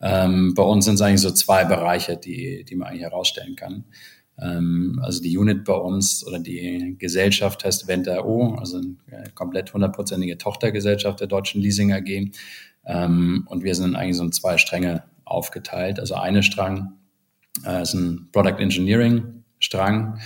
Ähm, 0.00 0.54
bei 0.54 0.62
uns 0.62 0.84
sind 0.84 0.94
es 0.94 1.02
eigentlich 1.02 1.20
so 1.20 1.30
zwei 1.30 1.64
Bereiche, 1.64 2.16
die, 2.16 2.64
die 2.64 2.76
man 2.76 2.88
eigentlich 2.88 3.02
herausstellen 3.02 3.56
kann. 3.56 3.84
Ähm, 4.40 5.00
also 5.02 5.22
die 5.22 5.36
Unit 5.36 5.64
bei 5.64 5.74
uns 5.74 6.26
oder 6.26 6.38
die 6.38 6.96
Gesellschaft 6.98 7.64
heißt 7.64 7.86
Venta.o, 7.86 8.54
also 8.54 8.78
eine 8.78 9.30
komplett 9.34 9.72
hundertprozentige 9.72 10.38
Tochtergesellschaft 10.38 11.20
der 11.20 11.28
Deutschen 11.28 11.60
Leasing 11.60 11.92
AG. 11.92 12.32
Ähm, 12.84 13.46
und 13.48 13.62
wir 13.62 13.74
sind 13.74 13.94
eigentlich 13.94 14.16
so 14.16 14.24
in 14.24 14.32
zwei 14.32 14.58
Stränge 14.58 15.04
aufgeteilt. 15.24 16.00
Also 16.00 16.14
eine 16.14 16.42
Strang 16.42 16.94
äh, 17.64 17.82
ist 17.82 17.94
ein 17.94 18.28
Product 18.32 18.58
Engineering 18.58 19.44
Strang, 19.60 20.16
äh, 20.16 20.20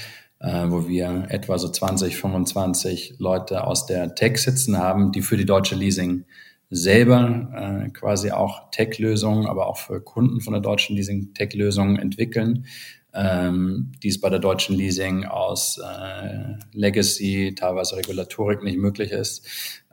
wo 0.47 0.89
wir 0.89 1.27
etwa 1.29 1.59
so 1.59 1.69
20, 1.69 2.17
25 2.17 3.17
Leute 3.19 3.65
aus 3.65 3.87
der 3.87 4.15
Tech 4.15 4.39
sitzen 4.39 4.79
haben, 4.79 5.13
die 5.13 5.23
für 5.23 5.37
die 5.37 5.47
Deutsche 5.47 5.75
Leasing 5.75 6.25
selber 6.71 7.85
äh, 7.87 7.91
quasi 7.91 8.31
auch 8.31 8.71
Tech-Lösungen, 8.71 9.47
aber 9.47 9.69
auch 9.69 9.79
für 9.79 10.01
Kunden 10.01 10.41
von 10.41 10.53
der 10.53 10.63
Deutschen 10.63 10.97
Leasing 10.97 11.33
Tech-Lösungen 11.35 11.99
entwickeln 11.99 12.67
ähm, 13.17 13.93
die 14.03 14.09
es 14.09 14.21
bei 14.21 14.29
der 14.29 14.39
deutschen 14.39 14.77
Leasing 14.77 15.25
aus 15.25 15.79
äh, 15.79 16.55
Legacy, 16.73 17.55
teilweise 17.57 17.97
Regulatorik 17.97 18.63
nicht 18.63 18.79
möglich 18.79 19.11
ist. 19.11 19.47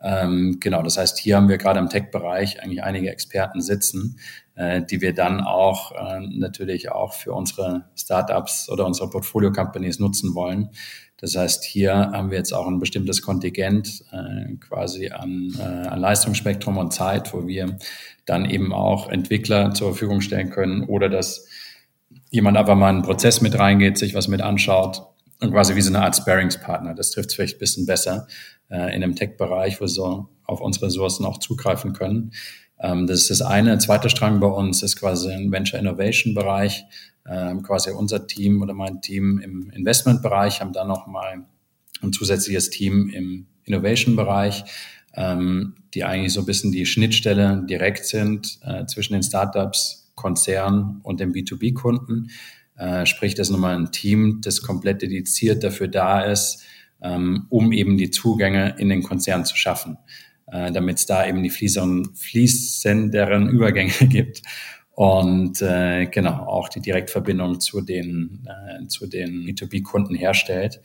Ähm, 0.03 0.57
genau, 0.59 0.83
das 0.83 0.97
heißt, 0.97 1.17
hier 1.17 1.37
haben 1.37 1.47
wir 1.47 1.57
gerade 1.57 1.79
im 1.79 1.89
Tech-Bereich 1.89 2.61
eigentlich 2.61 2.83
einige 2.83 3.09
Experten 3.09 3.61
sitzen, 3.61 4.19
äh, 4.55 4.81
die 4.81 4.99
wir 4.99 5.13
dann 5.13 5.39
auch 5.39 5.93
äh, 5.93 6.19
natürlich 6.19 6.91
auch 6.91 7.13
für 7.13 7.33
unsere 7.33 7.85
Startups 7.95 8.69
oder 8.69 8.85
unsere 8.85 9.09
Portfolio-Companies 9.09 9.99
nutzen 9.99 10.35
wollen. 10.35 10.69
Das 11.17 11.37
heißt, 11.37 11.63
hier 11.63 11.93
haben 11.93 12.31
wir 12.31 12.37
jetzt 12.37 12.53
auch 12.53 12.67
ein 12.67 12.79
bestimmtes 12.79 13.21
Kontingent 13.21 14.03
äh, 14.11 14.55
quasi 14.57 15.09
an, 15.11 15.55
äh, 15.57 15.87
an 15.87 16.01
Leistungsspektrum 16.01 16.77
und 16.77 16.91
Zeit, 16.91 17.33
wo 17.33 17.47
wir 17.47 17.77
dann 18.25 18.43
eben 18.43 18.73
auch 18.73 19.09
Entwickler 19.09 19.73
zur 19.73 19.91
Verfügung 19.91 20.19
stellen 20.19 20.49
können 20.49 20.83
oder 20.83 21.07
das 21.07 21.47
jemand 22.33 22.57
einfach 22.57 22.75
mal 22.75 22.89
in 22.89 22.95
einen 22.95 23.05
Prozess 23.05 23.41
mit 23.41 23.57
reingeht, 23.57 23.97
sich 23.97 24.15
was 24.15 24.27
mit 24.27 24.41
anschaut 24.41 25.03
und 25.39 25.51
quasi 25.51 25.75
wie 25.75 25.81
so 25.81 25.93
eine 25.93 26.01
Art 26.01 26.15
Sparingspartner. 26.15 26.95
Das 26.95 27.11
trifft 27.11 27.31
vielleicht 27.31 27.57
ein 27.57 27.59
bisschen 27.59 27.85
besser 27.85 28.27
äh, 28.71 28.93
in 28.95 29.01
dem 29.01 29.15
Tech-Bereich, 29.15 29.79
wo 29.79 29.85
so 29.85 30.29
auf 30.45 30.59
unsere 30.59 30.87
Ressourcen 30.87 31.25
auch 31.25 31.37
zugreifen 31.37 31.93
können. 31.93 32.31
Ähm, 32.79 33.05
das 33.05 33.19
ist 33.21 33.29
das 33.29 33.41
eine. 33.43 33.69
Der 33.69 33.79
zweite 33.79 34.09
Strang 34.09 34.39
bei 34.39 34.47
uns 34.47 34.81
ist 34.81 34.95
quasi 34.95 35.31
ein 35.31 35.51
Venture 35.51 35.79
Innovation 35.79 36.33
Bereich. 36.33 36.85
Ähm, 37.29 37.61
quasi 37.61 37.91
unser 37.91 38.25
Team 38.25 38.63
oder 38.63 38.73
mein 38.73 38.99
Team 39.01 39.39
im 39.39 39.69
Investment 39.69 40.23
Bereich 40.23 40.59
haben 40.59 40.73
dann 40.73 40.87
noch 40.87 41.05
mal 41.05 41.45
ein 42.01 42.13
zusätzliches 42.13 42.71
Team 42.71 43.09
im 43.09 43.45
Innovation 43.63 44.15
Bereich, 44.15 44.65
ähm, 45.13 45.75
die 45.93 46.03
eigentlich 46.03 46.33
so 46.33 46.39
ein 46.39 46.47
bisschen 46.47 46.71
die 46.71 46.87
Schnittstelle 46.87 47.63
direkt 47.69 48.07
sind 48.07 48.59
äh, 48.63 48.87
zwischen 48.87 49.13
den 49.13 49.21
Startups 49.21 50.02
Konzern 50.15 50.99
und 51.03 51.19
dem 51.19 51.33
B2B-Kunden. 51.33 52.29
Äh, 52.77 53.05
sprich, 53.05 53.35
das 53.35 53.47
ist 53.47 53.51
nochmal 53.51 53.75
ein 53.75 53.91
Team, 53.91 54.41
das 54.41 54.61
komplett 54.61 55.01
dediziert 55.01 55.63
dafür 55.63 55.87
da 55.87 56.21
ist, 56.21 56.63
ähm, 57.01 57.45
um 57.49 57.71
eben 57.71 57.97
die 57.97 58.09
Zugänge 58.09 58.75
in 58.77 58.89
den 58.89 59.03
Konzern 59.03 59.45
zu 59.45 59.55
schaffen, 59.55 59.97
äh, 60.47 60.71
damit 60.71 60.97
es 60.97 61.05
da 61.05 61.25
eben 61.25 61.43
die 61.43 61.49
fließeren, 61.49 62.15
fließenderen 62.15 63.49
Übergänge 63.49 63.93
gibt. 64.07 64.41
Und 64.95 65.59
äh, 65.63 66.05
genau 66.05 66.45
auch 66.45 66.69
die 66.69 66.79
Direktverbindung 66.79 67.59
zu 67.59 67.81
den 67.81 68.47
äh, 68.47 68.85
zu 68.87 69.07
den 69.07 69.43
B2B-Kunden 69.43 70.13
herstellt, 70.13 70.81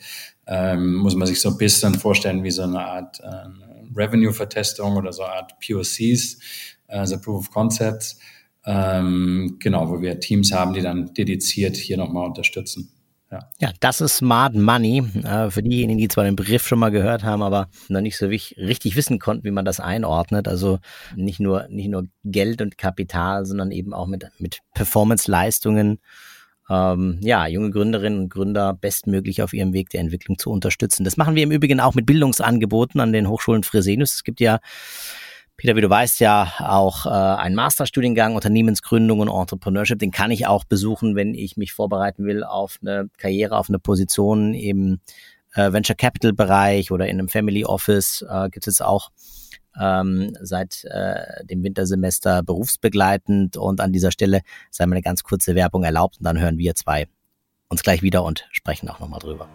ähm, 0.46 0.94
muss 0.94 1.14
man 1.14 1.28
sich 1.28 1.42
so 1.42 1.50
ein 1.50 1.58
bisschen 1.58 1.92
vorstellen 1.92 2.42
wie 2.42 2.50
so 2.50 2.62
eine 2.62 2.80
Art 2.80 3.20
äh, 3.20 3.94
Revenue-Vertestung 3.94 4.96
oder 4.96 5.12
so 5.12 5.24
eine 5.24 5.34
Art 5.34 5.52
POCs, 5.60 6.38
also 6.86 7.20
Proof 7.20 7.40
of 7.40 7.50
Concepts 7.50 8.18
Ähm, 8.70 9.56
genau, 9.60 9.88
wo 9.88 10.02
wir 10.02 10.20
Teams 10.20 10.52
haben, 10.52 10.74
die 10.74 10.82
dann 10.82 11.14
dediziert 11.14 11.74
hier 11.74 11.96
nochmal 11.96 12.26
unterstützen. 12.26 12.90
Ja. 13.30 13.40
ja, 13.60 13.72
das 13.80 14.02
ist 14.02 14.18
Smart 14.18 14.54
Money. 14.54 15.02
Äh, 15.22 15.50
für 15.50 15.62
diejenigen, 15.62 15.98
die 15.98 16.08
zwar 16.08 16.24
den 16.24 16.36
Begriff 16.36 16.66
schon 16.66 16.78
mal 16.78 16.90
gehört 16.90 17.24
haben, 17.24 17.42
aber 17.42 17.68
noch 17.88 18.02
nicht 18.02 18.18
so 18.18 18.26
richtig 18.26 18.94
wissen 18.94 19.18
konnten, 19.18 19.44
wie 19.44 19.50
man 19.50 19.64
das 19.64 19.80
einordnet. 19.80 20.48
Also 20.48 20.80
nicht 21.16 21.40
nur, 21.40 21.66
nicht 21.68 21.88
nur 21.88 22.08
Geld 22.24 22.60
und 22.60 22.76
Kapital, 22.76 23.46
sondern 23.46 23.70
eben 23.70 23.94
auch 23.94 24.06
mit, 24.06 24.26
mit 24.38 24.60
Performance-Leistungen. 24.74 25.98
Ähm, 26.68 27.18
ja, 27.22 27.46
junge 27.46 27.70
Gründerinnen 27.70 28.18
und 28.18 28.28
Gründer 28.28 28.74
bestmöglich 28.74 29.40
auf 29.42 29.54
ihrem 29.54 29.72
Weg 29.72 29.88
der 29.90 30.00
Entwicklung 30.00 30.38
zu 30.38 30.50
unterstützen. 30.50 31.04
Das 31.04 31.16
machen 31.16 31.34
wir 31.34 31.42
im 31.42 31.52
Übrigen 31.52 31.80
auch 31.80 31.94
mit 31.94 32.04
Bildungsangeboten 32.04 33.00
an 33.00 33.14
den 33.14 33.28
Hochschulen 33.28 33.62
Fresenius. 33.62 34.14
Es 34.14 34.24
gibt 34.24 34.40
ja 34.40 34.58
Peter, 35.58 35.74
wie 35.74 35.80
du 35.80 35.90
weißt, 35.90 36.20
ja 36.20 36.52
auch 36.60 37.04
äh, 37.04 37.08
ein 37.08 37.56
Masterstudiengang 37.56 38.36
Unternehmensgründung 38.36 39.18
und 39.18 39.28
Entrepreneurship. 39.28 39.98
Den 39.98 40.12
kann 40.12 40.30
ich 40.30 40.46
auch 40.46 40.62
besuchen, 40.62 41.16
wenn 41.16 41.34
ich 41.34 41.56
mich 41.56 41.72
vorbereiten 41.72 42.24
will 42.24 42.44
auf 42.44 42.78
eine 42.80 43.10
Karriere, 43.18 43.56
auf 43.56 43.68
eine 43.68 43.80
Position 43.80 44.54
im 44.54 45.00
äh, 45.54 45.72
Venture 45.72 45.96
Capital 45.96 46.32
Bereich 46.32 46.92
oder 46.92 47.08
in 47.08 47.18
einem 47.18 47.28
Family 47.28 47.64
Office. 47.64 48.24
Äh, 48.30 48.50
gibt 48.50 48.68
es 48.68 48.80
auch 48.80 49.10
ähm, 49.76 50.36
seit 50.40 50.84
äh, 50.84 51.44
dem 51.44 51.64
Wintersemester 51.64 52.44
berufsbegleitend. 52.44 53.56
Und 53.56 53.80
an 53.80 53.92
dieser 53.92 54.12
Stelle 54.12 54.42
sei 54.70 54.86
mir 54.86 54.94
eine 54.94 55.02
ganz 55.02 55.24
kurze 55.24 55.56
Werbung 55.56 55.82
erlaubt 55.82 56.18
und 56.18 56.24
dann 56.24 56.38
hören 56.38 56.58
wir 56.58 56.76
zwei 56.76 57.08
uns 57.68 57.82
gleich 57.82 58.02
wieder 58.02 58.22
und 58.22 58.46
sprechen 58.52 58.88
auch 58.88 59.00
nochmal 59.00 59.18
drüber. 59.18 59.48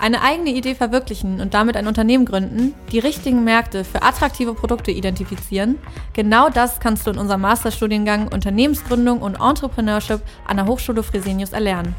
Eine 0.00 0.22
eigene 0.22 0.50
Idee 0.50 0.76
verwirklichen 0.76 1.40
und 1.40 1.54
damit 1.54 1.76
ein 1.76 1.88
Unternehmen 1.88 2.24
gründen, 2.24 2.72
die 2.92 3.00
richtigen 3.00 3.42
Märkte 3.42 3.82
für 3.82 4.02
attraktive 4.02 4.54
Produkte 4.54 4.92
identifizieren, 4.92 5.76
genau 6.12 6.50
das 6.50 6.78
kannst 6.78 7.04
du 7.06 7.10
in 7.10 7.18
unserem 7.18 7.40
Masterstudiengang 7.40 8.28
Unternehmensgründung 8.28 9.20
und 9.20 9.40
Entrepreneurship 9.40 10.20
an 10.46 10.56
der 10.58 10.66
Hochschule 10.66 11.02
Fresenius 11.02 11.52
erlernen. 11.52 11.96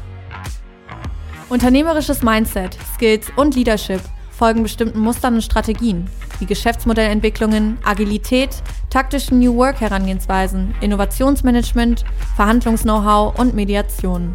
Unternehmerisches 1.50 2.22
Mindset, 2.22 2.78
Skills 2.94 3.26
und 3.36 3.54
Leadership 3.54 4.00
folgen 4.30 4.62
bestimmten 4.62 5.00
Mustern 5.00 5.34
und 5.34 5.42
Strategien, 5.42 6.08
wie 6.38 6.46
Geschäftsmodellentwicklungen, 6.46 7.76
Agilität, 7.84 8.62
taktischen 8.88 9.40
New 9.40 9.54
Work 9.56 9.82
Herangehensweisen, 9.82 10.74
Innovationsmanagement, 10.80 12.06
Verhandlungs-Know-how 12.36 13.38
und 13.38 13.54
Mediation. 13.54 14.34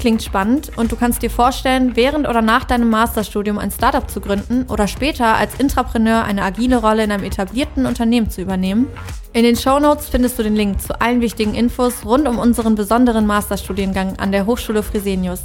Klingt 0.00 0.22
spannend 0.22 0.72
und 0.76 0.90
du 0.90 0.96
kannst 0.96 1.20
dir 1.20 1.28
vorstellen, 1.28 1.94
während 1.94 2.26
oder 2.26 2.40
nach 2.40 2.64
deinem 2.64 2.88
Masterstudium 2.88 3.58
ein 3.58 3.70
Startup 3.70 4.10
zu 4.10 4.22
gründen 4.22 4.64
oder 4.70 4.88
später 4.88 5.36
als 5.36 5.60
Intrapreneur 5.60 6.24
eine 6.24 6.42
agile 6.42 6.78
Rolle 6.78 7.04
in 7.04 7.12
einem 7.12 7.22
etablierten 7.22 7.84
Unternehmen 7.84 8.30
zu 8.30 8.40
übernehmen? 8.40 8.86
In 9.34 9.42
den 9.42 9.56
Show 9.56 9.78
Notes 9.78 10.08
findest 10.08 10.38
du 10.38 10.42
den 10.42 10.56
Link 10.56 10.80
zu 10.80 10.98
allen 11.02 11.20
wichtigen 11.20 11.54
Infos 11.54 12.06
rund 12.06 12.26
um 12.26 12.38
unseren 12.38 12.76
besonderen 12.76 13.26
Masterstudiengang 13.26 14.18
an 14.18 14.32
der 14.32 14.46
Hochschule 14.46 14.82
Fresenius. 14.82 15.42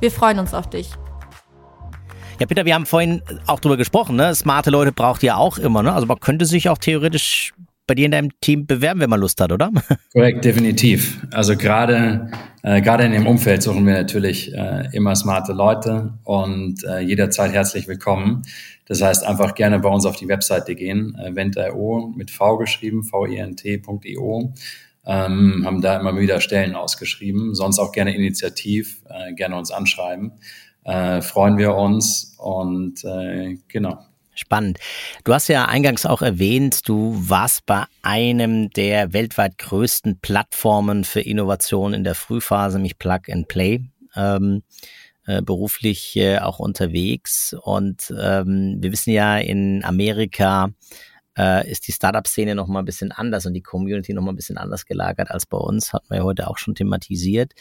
Wir 0.00 0.10
freuen 0.10 0.40
uns 0.40 0.52
auf 0.52 0.68
dich. 0.68 0.90
Ja, 2.40 2.46
Peter, 2.46 2.64
wir 2.64 2.74
haben 2.74 2.86
vorhin 2.86 3.22
auch 3.46 3.60
drüber 3.60 3.76
gesprochen, 3.76 4.16
ne? 4.16 4.34
Smarte 4.34 4.70
Leute 4.70 4.90
braucht 4.90 5.22
ihr 5.22 5.36
auch 5.36 5.58
immer, 5.58 5.84
ne? 5.84 5.92
Also 5.92 6.08
man 6.08 6.18
könnte 6.18 6.44
sich 6.44 6.68
auch 6.68 6.78
theoretisch 6.78 7.54
bei 7.86 7.94
dir 7.94 8.06
in 8.06 8.12
deinem 8.12 8.30
Team 8.40 8.66
bewerben, 8.66 9.00
wenn 9.00 9.10
man 9.10 9.20
Lust 9.20 9.40
hat, 9.40 9.52
oder? 9.52 9.70
Korrekt, 10.12 10.44
definitiv. 10.44 11.20
Also 11.32 11.56
gerade 11.56 12.30
äh, 12.62 12.80
gerade 12.80 13.04
in 13.04 13.12
dem 13.12 13.26
Umfeld 13.26 13.62
suchen 13.62 13.86
wir 13.86 13.94
natürlich 13.94 14.54
äh, 14.54 14.88
immer 14.92 15.16
smarte 15.16 15.52
Leute 15.52 16.14
und 16.22 16.84
äh, 16.84 17.00
jederzeit 17.00 17.52
herzlich 17.52 17.88
willkommen. 17.88 18.42
Das 18.86 19.02
heißt, 19.02 19.26
einfach 19.26 19.54
gerne 19.54 19.80
bei 19.80 19.88
uns 19.88 20.06
auf 20.06 20.16
die 20.16 20.28
Webseite 20.28 20.74
gehen, 20.76 21.16
äh, 21.16 21.34
vent.io 21.34 22.12
mit 22.16 22.30
V 22.30 22.58
geschrieben, 22.58 23.02
vent.io. 23.04 24.54
Ähm, 25.04 25.62
haben 25.66 25.80
da 25.80 25.98
immer 25.98 26.16
wieder 26.16 26.40
Stellen 26.40 26.76
ausgeschrieben. 26.76 27.56
Sonst 27.56 27.80
auch 27.80 27.90
gerne 27.90 28.14
initiativ, 28.14 29.02
äh, 29.08 29.34
gerne 29.34 29.56
uns 29.56 29.72
anschreiben. 29.72 30.32
Äh, 30.84 31.20
freuen 31.20 31.58
wir 31.58 31.74
uns 31.74 32.36
und 32.38 33.04
äh, 33.04 33.58
genau. 33.66 34.04
Spannend. 34.34 34.78
Du 35.24 35.34
hast 35.34 35.48
ja 35.48 35.66
eingangs 35.66 36.06
auch 36.06 36.22
erwähnt, 36.22 36.88
du 36.88 37.14
warst 37.16 37.66
bei 37.66 37.84
einem 38.00 38.70
der 38.70 39.12
weltweit 39.12 39.58
größten 39.58 40.20
Plattformen 40.20 41.04
für 41.04 41.20
Innovation 41.20 41.92
in 41.92 42.02
der 42.02 42.14
Frühphase, 42.14 42.78
nämlich 42.78 42.98
Plug 42.98 43.20
and 43.30 43.48
Play. 43.48 43.80
Ähm, 44.14 44.62
äh, 45.24 45.40
beruflich 45.40 46.16
äh, 46.16 46.38
auch 46.38 46.58
unterwegs 46.58 47.54
und 47.62 48.12
ähm, 48.20 48.78
wir 48.80 48.90
wissen 48.90 49.12
ja 49.12 49.38
in 49.38 49.84
Amerika 49.84 50.70
äh, 51.38 51.70
ist 51.70 51.86
die 51.88 51.92
Startup-Szene 51.92 52.54
noch 52.54 52.66
mal 52.66 52.80
ein 52.80 52.84
bisschen 52.84 53.12
anders 53.12 53.46
und 53.46 53.54
die 53.54 53.62
Community 53.62 54.12
noch 54.12 54.22
mal 54.22 54.32
ein 54.32 54.36
bisschen 54.36 54.58
anders 54.58 54.86
gelagert 54.86 55.30
als 55.30 55.46
bei 55.46 55.58
uns, 55.58 55.92
hatten 55.92 56.10
wir 56.10 56.18
ja 56.18 56.22
heute 56.24 56.48
auch 56.48 56.58
schon 56.58 56.74
thematisiert. 56.74 57.52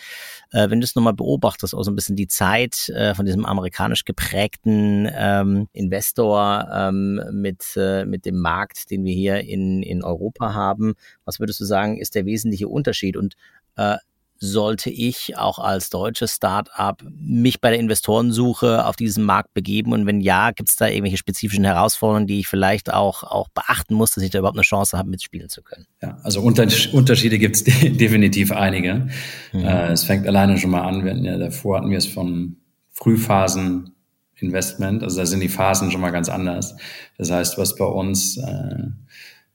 Äh, 0.51 0.69
wenn 0.69 0.79
du 0.79 0.85
es 0.85 0.95
noch 0.95 1.03
mal 1.03 1.13
beobachtest, 1.13 1.73
auch 1.73 1.83
so 1.83 1.91
ein 1.91 1.95
bisschen 1.95 2.15
die 2.15 2.27
Zeit 2.27 2.89
äh, 2.89 3.15
von 3.15 3.25
diesem 3.25 3.45
amerikanisch 3.45 4.05
geprägten 4.05 5.09
ähm, 5.13 5.67
Investor 5.73 6.67
ähm, 6.73 7.21
mit, 7.31 7.63
äh, 7.77 8.05
mit 8.05 8.25
dem 8.25 8.39
Markt, 8.39 8.91
den 8.91 9.03
wir 9.03 9.13
hier 9.13 9.41
in, 9.41 9.83
in 9.83 10.03
Europa 10.03 10.53
haben, 10.53 10.93
was 11.25 11.39
würdest 11.39 11.59
du 11.59 11.65
sagen, 11.65 11.97
ist 11.97 12.15
der 12.15 12.25
wesentliche 12.25 12.67
Unterschied? 12.67 13.15
Und 13.15 13.35
äh, 13.77 13.97
sollte 14.43 14.89
ich 14.89 15.37
auch 15.37 15.59
als 15.59 15.91
deutsches 15.91 16.33
Start-up 16.33 17.03
mich 17.19 17.61
bei 17.61 17.69
der 17.69 17.79
Investorensuche 17.79 18.87
auf 18.87 18.95
diesen 18.95 19.23
Markt 19.23 19.53
begeben? 19.53 19.93
Und 19.93 20.07
wenn 20.07 20.19
ja, 20.19 20.49
gibt 20.49 20.67
es 20.67 20.75
da 20.75 20.87
irgendwelche 20.87 21.17
spezifischen 21.17 21.63
Herausforderungen, 21.63 22.25
die 22.25 22.39
ich 22.39 22.47
vielleicht 22.47 22.91
auch, 22.91 23.21
auch 23.21 23.49
beachten 23.49 23.93
muss, 23.93 24.11
dass 24.11 24.23
ich 24.23 24.31
da 24.31 24.39
überhaupt 24.39 24.57
eine 24.57 24.63
Chance 24.63 24.97
habe, 24.97 25.11
mitspielen 25.11 25.47
zu 25.47 25.61
können? 25.61 25.85
Ja, 26.01 26.17
also 26.23 26.41
Unterschiede 26.41 27.37
gibt 27.37 27.55
es 27.55 27.63
definitiv 27.83 28.51
einige. 28.51 29.09
Mhm. 29.53 29.59
Äh, 29.59 29.91
es 29.91 30.05
fängt 30.05 30.27
alleine 30.27 30.57
schon 30.57 30.71
mal 30.71 30.81
an, 30.81 31.05
wenn 31.05 31.23
ja 31.23 31.37
davor 31.37 31.77
hatten 31.77 31.91
wir 31.91 31.99
es 31.99 32.07
von 32.07 32.57
Frühphasen 32.89 33.93
Investment, 34.37 35.03
also 35.03 35.19
da 35.19 35.25
sind 35.27 35.41
die 35.41 35.49
Phasen 35.49 35.91
schon 35.91 36.01
mal 36.01 36.09
ganz 36.09 36.27
anders. 36.27 36.75
Das 37.19 37.29
heißt, 37.29 37.59
was 37.59 37.75
bei 37.75 37.85
uns 37.85 38.37
äh, 38.37 38.87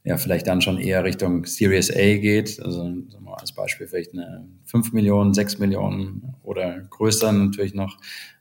ja 0.06 0.16
vielleicht 0.18 0.46
dann 0.46 0.62
schon 0.62 0.78
eher 0.78 1.02
Richtung 1.02 1.44
Series 1.46 1.90
A 1.90 2.16
geht, 2.16 2.60
also 2.62 2.94
als 3.32 3.52
Beispiel 3.52 3.88
vielleicht 3.88 4.12
eine 4.12 4.48
5 4.64 4.92
Millionen, 4.92 5.34
6 5.34 5.58
Millionen 5.58 6.36
oder 6.44 6.78
größer 6.90 7.32
natürlich 7.32 7.74
noch 7.74 7.98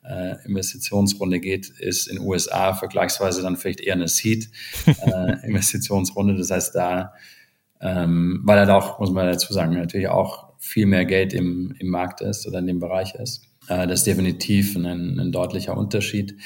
äh, 0.08 0.36
Investitionsrunde 0.46 1.40
geht, 1.40 1.70
ist 1.70 2.08
in 2.08 2.20
USA 2.20 2.76
vergleichsweise 2.76 3.42
dann 3.42 3.58
vielleicht 3.58 3.82
eher 3.82 3.96
eine 3.96 4.08
Seed 4.08 4.48
äh. 4.86 5.52
Das 6.38 6.52
heißt, 6.52 6.76
da, 6.76 7.14
ähm, 7.82 8.42
weil 8.44 8.60
er 8.60 8.68
da 8.68 8.78
auch, 8.78 9.00
muss 9.00 9.12
man 9.12 9.26
dazu 9.26 9.52
sagen, 9.52 9.74
natürlich 9.74 10.08
auch 10.08 10.54
viel 10.60 10.86
mehr 10.86 11.06
Geld 11.06 11.34
im, 11.34 11.74
im 11.80 11.88
Markt 11.88 12.22
ist 12.22 12.48
oder 12.48 12.60
in 12.60 12.68
dem 12.68 12.80
Bereich 12.80 13.16
ist. 13.16 13.42
Äh, 13.68 13.88
das 13.88 14.02
ist 14.02 14.08
definitiv 14.08 14.76
ein, 14.76 15.20
ein 15.20 15.32
deutlicher 15.32 15.76
Unterschied. 15.76 16.38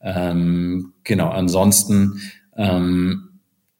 Ähm, 0.00 0.94
genau, 1.04 1.28
ansonsten 1.28 2.20
ähm, 2.56 3.33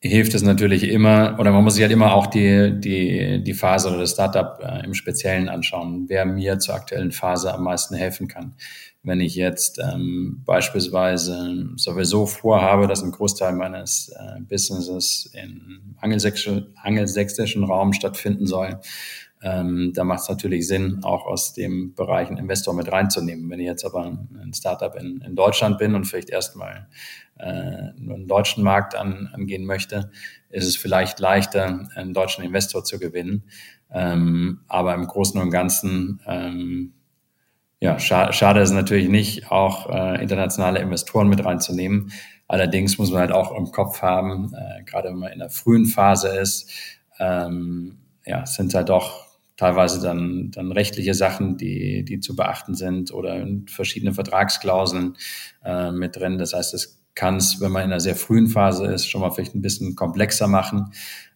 hilft 0.09 0.35
es 0.35 0.43
natürlich 0.43 0.85
immer, 0.85 1.37
oder 1.39 1.51
man 1.51 1.65
muss 1.65 1.75
sich 1.75 1.83
halt 1.83 1.93
immer 1.93 2.15
auch 2.15 2.27
die, 2.27 2.79
die, 2.79 3.43
die 3.43 3.55
Phase 3.55 3.89
oder 3.89 4.01
das 4.01 4.13
Startup 4.13 4.59
äh, 4.63 4.85
im 4.85 4.93
Speziellen 4.93 5.49
anschauen, 5.49 6.05
wer 6.09 6.27
mir 6.27 6.59
zur 6.59 6.75
aktuellen 6.75 7.11
Phase 7.11 7.55
am 7.55 7.65
meisten 7.65 7.95
helfen 7.95 8.29
kann. 8.29 8.55
Wenn 9.03 9.21
ich 9.21 9.35
jetzt 9.35 9.79
ähm, 9.79 10.43
beispielsweise 10.45 11.69
sowieso 11.77 12.27
vorhabe, 12.27 12.87
dass 12.87 13.03
ein 13.03 13.13
Großteil 13.13 13.53
meines 13.55 14.15
äh, 14.19 14.41
Businesses 14.41 15.31
im 15.35 15.95
angelsächsischen, 16.01 16.75
angelsächsischen 16.77 17.65
Raum 17.65 17.93
stattfinden 17.93 18.47
soll, 18.47 18.81
ähm, 19.45 19.93
da 19.95 20.05
macht 20.05 20.23
es 20.23 20.29
natürlich 20.31 20.67
Sinn, 20.67 21.01
auch 21.03 21.27
aus 21.27 21.53
dem 21.53 21.95
Bereich 21.95 22.29
einen 22.29 22.39
Investor 22.39 22.73
mit 22.73 22.91
reinzunehmen. 22.91 23.51
Wenn 23.51 23.61
ich 23.61 23.67
jetzt 23.67 23.85
aber 23.85 24.07
ein 24.07 24.55
Startup 24.55 24.95
in, 24.97 25.21
in 25.21 25.37
Deutschland 25.37 25.77
bin 25.77 25.95
und 25.95 26.07
vielleicht 26.07 26.31
erstmal 26.31 26.89
äh, 27.39 27.93
nur 27.99 28.15
einen 28.15 28.27
deutschen 28.27 28.65
Markt 28.65 28.95
an, 28.95 29.29
angehen 29.35 29.67
möchte, 29.67 30.11
ist 30.49 30.67
es 30.67 30.77
vielleicht 30.77 31.21
leichter, 31.21 31.87
einen 31.95 32.15
deutschen 32.15 32.43
Investor 32.43 32.85
zu 32.85 32.99
gewinnen. 32.99 33.45
Ähm, 33.93 34.61
aber 34.67 34.95
im 34.95 35.07
Großen 35.07 35.39
und 35.39 35.51
Ganzen, 35.51 36.23
ähm, 36.27 36.95
ja, 37.81 37.99
scha 37.99 38.33
schade 38.33 38.63
ist 38.63 38.71
natürlich 38.71 39.11
nicht, 39.11 39.51
auch 39.51 39.91
äh, 39.91 40.23
internationale 40.23 40.81
Investoren 40.81 41.29
mit 41.29 41.45
reinzunehmen. 41.45 42.13
Allerdings 42.49 42.97
muss 42.97 43.11
man 43.11 43.21
halt 43.21 43.33
auch 43.33 43.55
im 43.55 43.71
Kopf 43.73 44.01
haben, 44.01 44.55
äh, 44.55 44.85
gerade 44.85 45.11
wenn 45.11 45.19
man 45.19 45.33
in 45.33 45.41
der 45.41 45.51
frühen 45.51 45.85
Phase 45.85 46.29
ist, 46.29 46.71
ähm, 47.19 47.99
ja, 48.25 48.47
sind 48.47 48.73
halt 48.73 48.89
doch 48.89 49.24
teilweise 49.57 50.01
dann, 50.01 50.51
dann 50.51 50.73
rechtliche 50.73 51.15
Sachen, 51.15 51.57
die, 51.57 52.05
die 52.05 52.21
zu 52.21 52.35
beachten 52.37 52.75
sind 52.75 53.13
oder 53.13 53.47
verschiedene 53.67 54.15
Vertragsklauseln 54.15 55.17
äh, 55.65 55.93
mit 55.93 56.17
drin. 56.17 56.39
Das 56.39 56.55
heißt, 56.55 56.75
es 56.75 57.01
kann 57.15 57.37
es, 57.37 57.61
wenn 57.61 57.71
man 57.71 57.85
in 57.85 57.93
einer 57.93 58.01
sehr 58.01 58.17
frühen 58.17 58.49
Phase 58.49 58.87
ist, 58.87 59.07
schon 59.07 59.21
mal 59.21 59.31
vielleicht 59.31 59.55
ein 59.55 59.63
bisschen 59.63 59.95
komplexer 59.95 60.49
machen. 60.49 60.93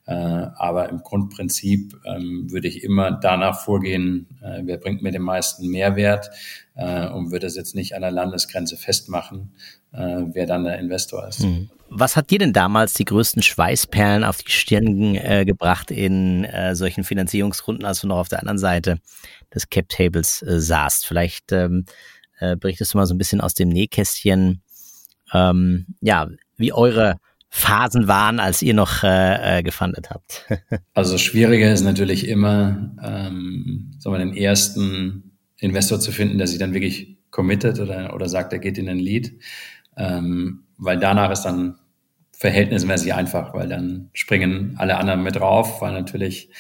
Äh, 0.07 0.14
aber 0.14 0.88
im 0.88 1.02
Grundprinzip 1.02 1.94
ähm, 2.07 2.50
würde 2.50 2.66
ich 2.66 2.83
immer 2.83 3.12
danach 3.12 3.61
vorgehen, 3.61 4.26
äh, 4.42 4.62
wer 4.64 4.78
bringt 4.78 5.02
mir 5.02 5.12
den 5.12 5.22
meisten 5.22 5.68
Mehrwert 5.68 6.31
äh, 6.76 7.09
und 7.09 7.31
würde 7.31 7.46
es 7.46 7.57
jetzt 7.57 7.74
nicht 7.74 7.94
an 7.94 8.00
der 8.00 8.11
Landesgrenze 8.11 8.78
festmachen, 8.78 9.52
äh, 9.92 10.22
wer 10.33 10.46
dann 10.46 10.64
der 10.64 10.78
Investor 10.78 11.28
ist. 11.28 11.44
Mhm. 11.44 11.68
Was 11.90 12.16
hat 12.16 12.31
dir 12.31 12.38
denn 12.38 12.53
damals 12.53 12.94
die 12.94 13.05
größten 13.05 13.42
Schweißperlen 13.42 14.24
auf 14.24 14.38
die 14.38 14.51
Stirn 14.51 15.14
äh, 15.14 15.44
gebracht 15.46 15.90
in 15.90 16.44
äh, 16.44 16.77
solchen 16.77 17.05
Finanzierungsrunden, 17.05 17.85
als 17.85 18.01
du 18.01 18.07
noch 18.07 18.18
auf 18.18 18.29
der 18.29 18.40
anderen 18.40 18.59
Seite 18.59 18.98
des 19.55 19.70
Cap 19.70 19.88
Tables 19.88 20.42
äh, 20.42 20.61
saßt? 20.61 21.07
Vielleicht 21.07 21.53
ähm, 21.53 21.87
äh, 22.40 22.57
berichtest 22.57 22.92
du 22.92 22.98
mal 22.98 23.07
so 23.07 23.14
ein 23.14 23.18
bisschen 23.18 23.40
aus 23.40 23.55
dem 23.55 23.70
Nähkästchen, 23.70 24.62
ähm, 25.33 25.87
ja, 26.01 26.29
wie 26.57 26.72
eure 26.72 27.16
Phasen 27.51 28.09
waren, 28.09 28.40
als 28.40 28.61
ihr 28.61 28.74
noch 28.74 29.03
äh, 29.03 29.59
äh, 29.59 29.62
gefundet 29.62 30.11
habt. 30.11 30.46
also 30.94 31.16
schwieriger 31.16 31.72
ist 31.72 31.83
natürlich 31.83 32.29
immer, 32.29 32.94
ähm, 33.03 33.92
sagen 33.98 34.14
wir, 34.14 34.18
den 34.18 34.37
ersten 34.37 35.38
Investor 35.59 35.98
zu 35.98 36.12
finden, 36.12 36.38
der 36.38 36.46
sich 36.46 36.59
dann 36.59 36.74
wirklich 36.74 37.18
committet 37.31 37.79
oder, 37.79 38.14
oder 38.14 38.29
sagt, 38.29 38.53
er 38.53 38.59
geht 38.59 38.79
in 38.79 38.87
den 38.87 38.98
Lead. 38.98 39.33
Ähm, 39.98 40.64
weil 40.78 40.98
danach 40.98 41.30
ist 41.30 41.42
dann 41.42 41.76
verhältnismäßig 42.32 43.14
einfach, 43.14 43.52
weil 43.52 43.68
dann 43.68 44.11
springen 44.12 44.76
alle 44.78 44.96
anderen 44.96 45.22
mit 45.22 45.37
drauf, 45.37 45.82
weil 45.82 45.92
natürlich 45.92 46.50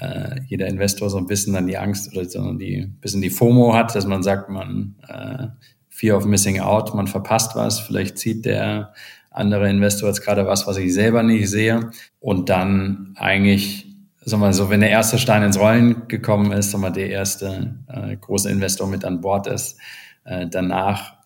äh, 0.00 0.40
jeder 0.46 0.66
Investor 0.66 1.10
so 1.10 1.18
ein 1.18 1.26
bisschen 1.26 1.52
dann 1.52 1.66
die 1.66 1.76
Angst 1.76 2.16
oder 2.16 2.24
so 2.24 2.52
die 2.54 2.86
bisschen 3.00 3.20
die 3.20 3.30
FOMO 3.30 3.74
hat, 3.74 3.94
dass 3.94 4.06
man 4.06 4.22
sagt, 4.22 4.48
man 4.48 4.96
äh, 5.06 5.48
Fear 5.90 6.16
of 6.16 6.24
Missing 6.24 6.60
Out, 6.60 6.94
man 6.94 7.08
verpasst 7.08 7.56
was, 7.56 7.78
vielleicht 7.78 8.18
zieht 8.18 8.46
der 8.46 8.94
andere 9.30 9.68
Investor 9.68 10.08
jetzt 10.08 10.22
gerade 10.22 10.46
was, 10.46 10.66
was 10.66 10.78
ich 10.78 10.94
selber 10.94 11.22
nicht 11.22 11.50
sehe. 11.50 11.90
Und 12.20 12.48
dann 12.48 13.14
eigentlich 13.16 13.88
sag 14.28 14.40
mal 14.40 14.52
so, 14.52 14.70
wenn 14.70 14.80
der 14.80 14.90
erste 14.90 15.18
Stein 15.18 15.42
ins 15.42 15.58
Rollen 15.58 16.08
gekommen 16.08 16.52
ist, 16.52 16.70
sag 16.70 16.80
mal, 16.80 16.90
der 16.90 17.10
erste 17.10 17.74
äh, 17.88 18.16
große 18.16 18.50
Investor 18.50 18.86
mit 18.86 19.04
an 19.04 19.20
Bord 19.20 19.46
ist, 19.46 19.78
äh, 20.24 20.46
danach 20.46 21.17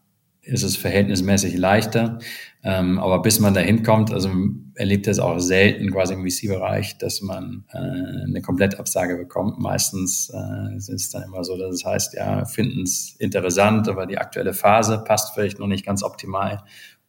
ist 0.43 0.63
es 0.63 0.77
verhältnismäßig 0.77 1.57
leichter. 1.57 2.19
Ähm, 2.65 2.99
aber 2.99 3.23
bis 3.23 3.41
man 3.41 3.55
dahin 3.55 3.83
kommt, 3.83 4.13
also 4.13 4.31
erlebt 4.75 5.07
es 5.09 5.19
auch 5.19 5.39
selten 5.39 5.91
quasi 5.91 6.15
im 6.15 6.29
VC-Bereich, 6.29 6.99
dass 6.99 7.21
man 7.21 7.65
äh, 7.73 7.79
eine 7.79 8.41
Komplettabsage 8.41 9.17
bekommt. 9.17 9.59
Meistens 9.59 10.31
äh, 10.33 10.77
ist 10.77 10.89
es 10.89 11.11
dann 11.11 11.25
immer 11.25 11.43
so, 11.43 11.57
dass 11.57 11.75
es 11.75 11.85
heißt, 11.85 12.15
ja, 12.15 12.45
finden 12.45 12.83
es 12.83 13.17
interessant, 13.19 13.89
aber 13.89 14.07
die 14.07 14.19
aktuelle 14.19 14.55
Phase 14.55 15.03
passt 15.05 15.35
vielleicht 15.35 15.59
noch 15.59 15.67
nicht 15.67 15.85
ganz 15.85 16.03
optimal 16.03 16.63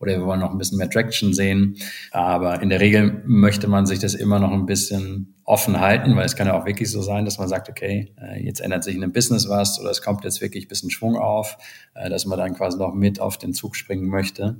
oder 0.03 0.19
wir 0.19 0.25
wollen 0.25 0.41
noch 0.41 0.51
ein 0.51 0.57
bisschen 0.57 0.77
mehr 0.77 0.89
Traction 0.89 1.33
sehen. 1.33 1.77
Aber 2.11 2.61
in 2.61 2.69
der 2.69 2.79
Regel 2.79 3.23
möchte 3.25 3.67
man 3.67 3.85
sich 3.85 3.99
das 3.99 4.13
immer 4.13 4.39
noch 4.39 4.51
ein 4.51 4.65
bisschen 4.65 5.35
offen 5.45 5.79
halten, 5.79 6.15
weil 6.15 6.25
es 6.25 6.35
kann 6.35 6.47
ja 6.47 6.59
auch 6.59 6.65
wirklich 6.65 6.91
so 6.91 7.01
sein, 7.01 7.25
dass 7.25 7.37
man 7.37 7.47
sagt, 7.47 7.69
okay, 7.69 8.13
äh, 8.21 8.43
jetzt 8.43 8.59
ändert 8.59 8.83
sich 8.83 8.95
in 8.95 9.01
dem 9.01 9.13
Business 9.13 9.49
was 9.49 9.79
oder 9.79 9.89
es 9.89 10.01
kommt 10.01 10.23
jetzt 10.23 10.41
wirklich 10.41 10.65
ein 10.65 10.67
bisschen 10.67 10.89
Schwung 10.89 11.17
auf, 11.17 11.57
äh, 11.95 12.09
dass 12.09 12.25
man 12.25 12.37
dann 12.37 12.53
quasi 12.53 12.77
noch 12.77 12.93
mit 12.93 13.19
auf 13.19 13.37
den 13.37 13.53
Zug 13.53 13.75
springen 13.75 14.07
möchte. 14.07 14.57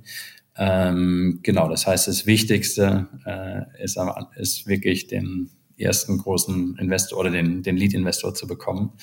Ähm, 0.58 1.39
genau, 1.43 1.67
das 1.69 1.88
heißt, 1.88 2.08
das 2.08 2.25
Wichtigste 2.25 3.08
äh, 3.25 3.84
ist, 3.84 3.97
ist 4.36 4.67
wirklich 4.67 5.08
den 5.08 5.49
ersten 5.77 6.17
großen 6.17 6.77
Investor 6.79 7.19
oder 7.19 7.32
den, 7.32 7.63
den 7.63 7.75
Lead-Investor 7.75 8.34
zu 8.34 8.47
bekommen. 8.47 8.93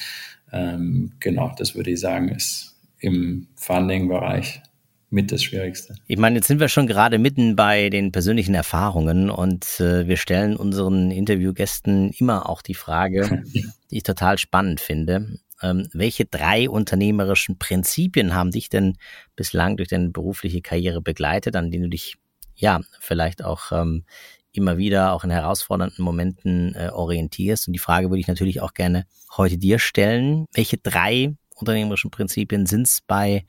Ähm, 0.53 1.13
genau, 1.21 1.53
das 1.59 1.75
würde 1.75 1.91
ich 1.91 2.01
sagen, 2.01 2.29
ist 2.29 2.77
im 2.99 3.49
Funding-Bereich 3.57 4.63
mit 5.11 5.33
das 5.33 5.43
Schwierigste. 5.43 5.97
Ich 6.07 6.19
meine, 6.19 6.37
jetzt 6.37 6.49
sind 6.49 6.61
wir 6.61 6.69
schon 6.69 6.87
gerade 6.87 7.19
mitten 7.19 7.57
bei 7.57 7.91
den 7.91 8.13
persönlichen 8.13 8.55
Erfahrungen 8.55 9.29
und 9.29 9.81
äh, 9.81 10.07
wir 10.07 10.17
stellen 10.17 10.57
unseren 10.57 11.11
Interviewgästen 11.11 12.11
immer 12.11 12.49
auch 12.49 12.63
die 12.63 12.75
Frage, 12.75 13.43
die 13.91 13.97
ich 13.97 14.05
total 14.05 14.39
spannend 14.39 14.81
finde. 14.81 15.39
Ähm, 15.63 15.89
welche 15.93 16.25
drei 16.25 16.71
unternehmerischen 16.71 17.59
Prinzipien 17.59 18.35
haben 18.35 18.53
dich 18.53 18.69
denn 18.69 18.97
bislang 19.37 19.77
durch 19.77 19.89
deine 19.89 20.11
berufliche 20.11 20.63
Karriere 20.63 21.03
begleitet, 21.03 21.57
an 21.57 21.71
denen 21.71 21.85
du 21.85 21.91
dich 21.91 22.17
ja 22.55 22.81
vielleicht 23.01 23.45
auch 23.45 23.73
ähm, 23.73 24.05
immer 24.53 24.79
wieder 24.79 25.13
auch 25.13 25.25
in 25.25 25.31
herausfordernden 25.31 26.05
Momenten 26.05 26.75
äh, 26.75 26.91
orientierst? 26.93 27.67
Und 27.67 27.73
die 27.73 27.79
Frage 27.81 28.11
würde 28.11 28.21
ich 28.21 28.29
natürlich 28.29 28.61
auch 28.61 28.75
gerne 28.75 29.07
heute 29.37 29.59
dir 29.59 29.79
stellen. 29.79 30.47
Welche 30.55 30.79
drei 30.79 31.35
unternehmerischen 31.61 32.11
Prinzipien 32.11 32.67
sind 32.67 32.87
es 32.87 33.01
bei 33.07 33.45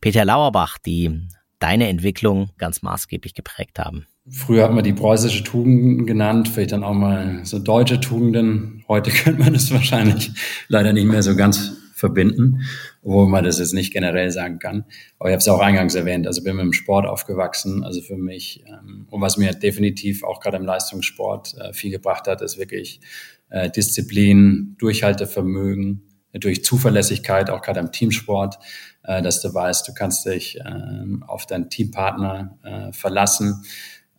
Peter 0.00 0.24
Lauerbach, 0.24 0.78
die 0.78 1.28
deine 1.58 1.88
Entwicklung 1.88 2.50
ganz 2.58 2.82
maßgeblich 2.82 3.34
geprägt 3.34 3.78
haben? 3.78 4.06
Früher 4.28 4.64
hat 4.64 4.72
man 4.72 4.84
die 4.84 4.94
preußische 4.94 5.44
Tugenden 5.44 6.06
genannt, 6.06 6.48
vielleicht 6.48 6.72
dann 6.72 6.82
auch 6.82 6.94
mal 6.94 7.40
so 7.44 7.58
deutsche 7.58 8.00
Tugenden. 8.00 8.84
Heute 8.88 9.10
könnte 9.12 9.42
man 9.42 9.54
es 9.54 9.70
wahrscheinlich 9.70 10.30
leider 10.68 10.92
nicht 10.92 11.06
mehr 11.06 11.22
so 11.22 11.36
ganz 11.36 11.76
verbinden, 11.94 12.62
obwohl 13.02 13.28
man 13.28 13.44
das 13.44 13.58
jetzt 13.58 13.72
nicht 13.72 13.92
generell 13.92 14.30
sagen 14.30 14.58
kann. 14.58 14.84
Aber 15.18 15.28
ich 15.28 15.32
habe 15.32 15.40
es 15.40 15.48
auch 15.48 15.60
eingangs 15.60 15.94
erwähnt, 15.94 16.26
also 16.26 16.42
bin 16.42 16.56
mit 16.56 16.64
dem 16.64 16.72
Sport 16.72 17.06
aufgewachsen. 17.06 17.84
Also 17.84 18.00
für 18.00 18.16
mich, 18.16 18.64
ähm, 18.66 19.06
und 19.10 19.20
was 19.20 19.36
mir 19.36 19.52
definitiv 19.52 20.24
auch 20.24 20.40
gerade 20.40 20.56
im 20.56 20.64
Leistungssport 20.64 21.54
äh, 21.58 21.72
viel 21.72 21.90
gebracht 21.90 22.26
hat, 22.26 22.42
ist 22.42 22.58
wirklich 22.58 23.00
äh, 23.50 23.70
Disziplin, 23.70 24.74
Durchhaltevermögen, 24.78 26.02
durch 26.34 26.64
Zuverlässigkeit, 26.64 27.50
auch 27.50 27.62
gerade 27.62 27.80
im 27.80 27.92
Teamsport 27.92 28.58
äh, 29.04 29.22
dass 29.22 29.40
du 29.40 29.52
weißt, 29.52 29.86
du 29.86 29.94
kannst 29.94 30.26
dich 30.26 30.58
ähm, 30.64 31.22
auf 31.26 31.46
deinen 31.46 31.70
Teampartner 31.70 32.58
äh, 32.62 32.92
verlassen. 32.92 33.64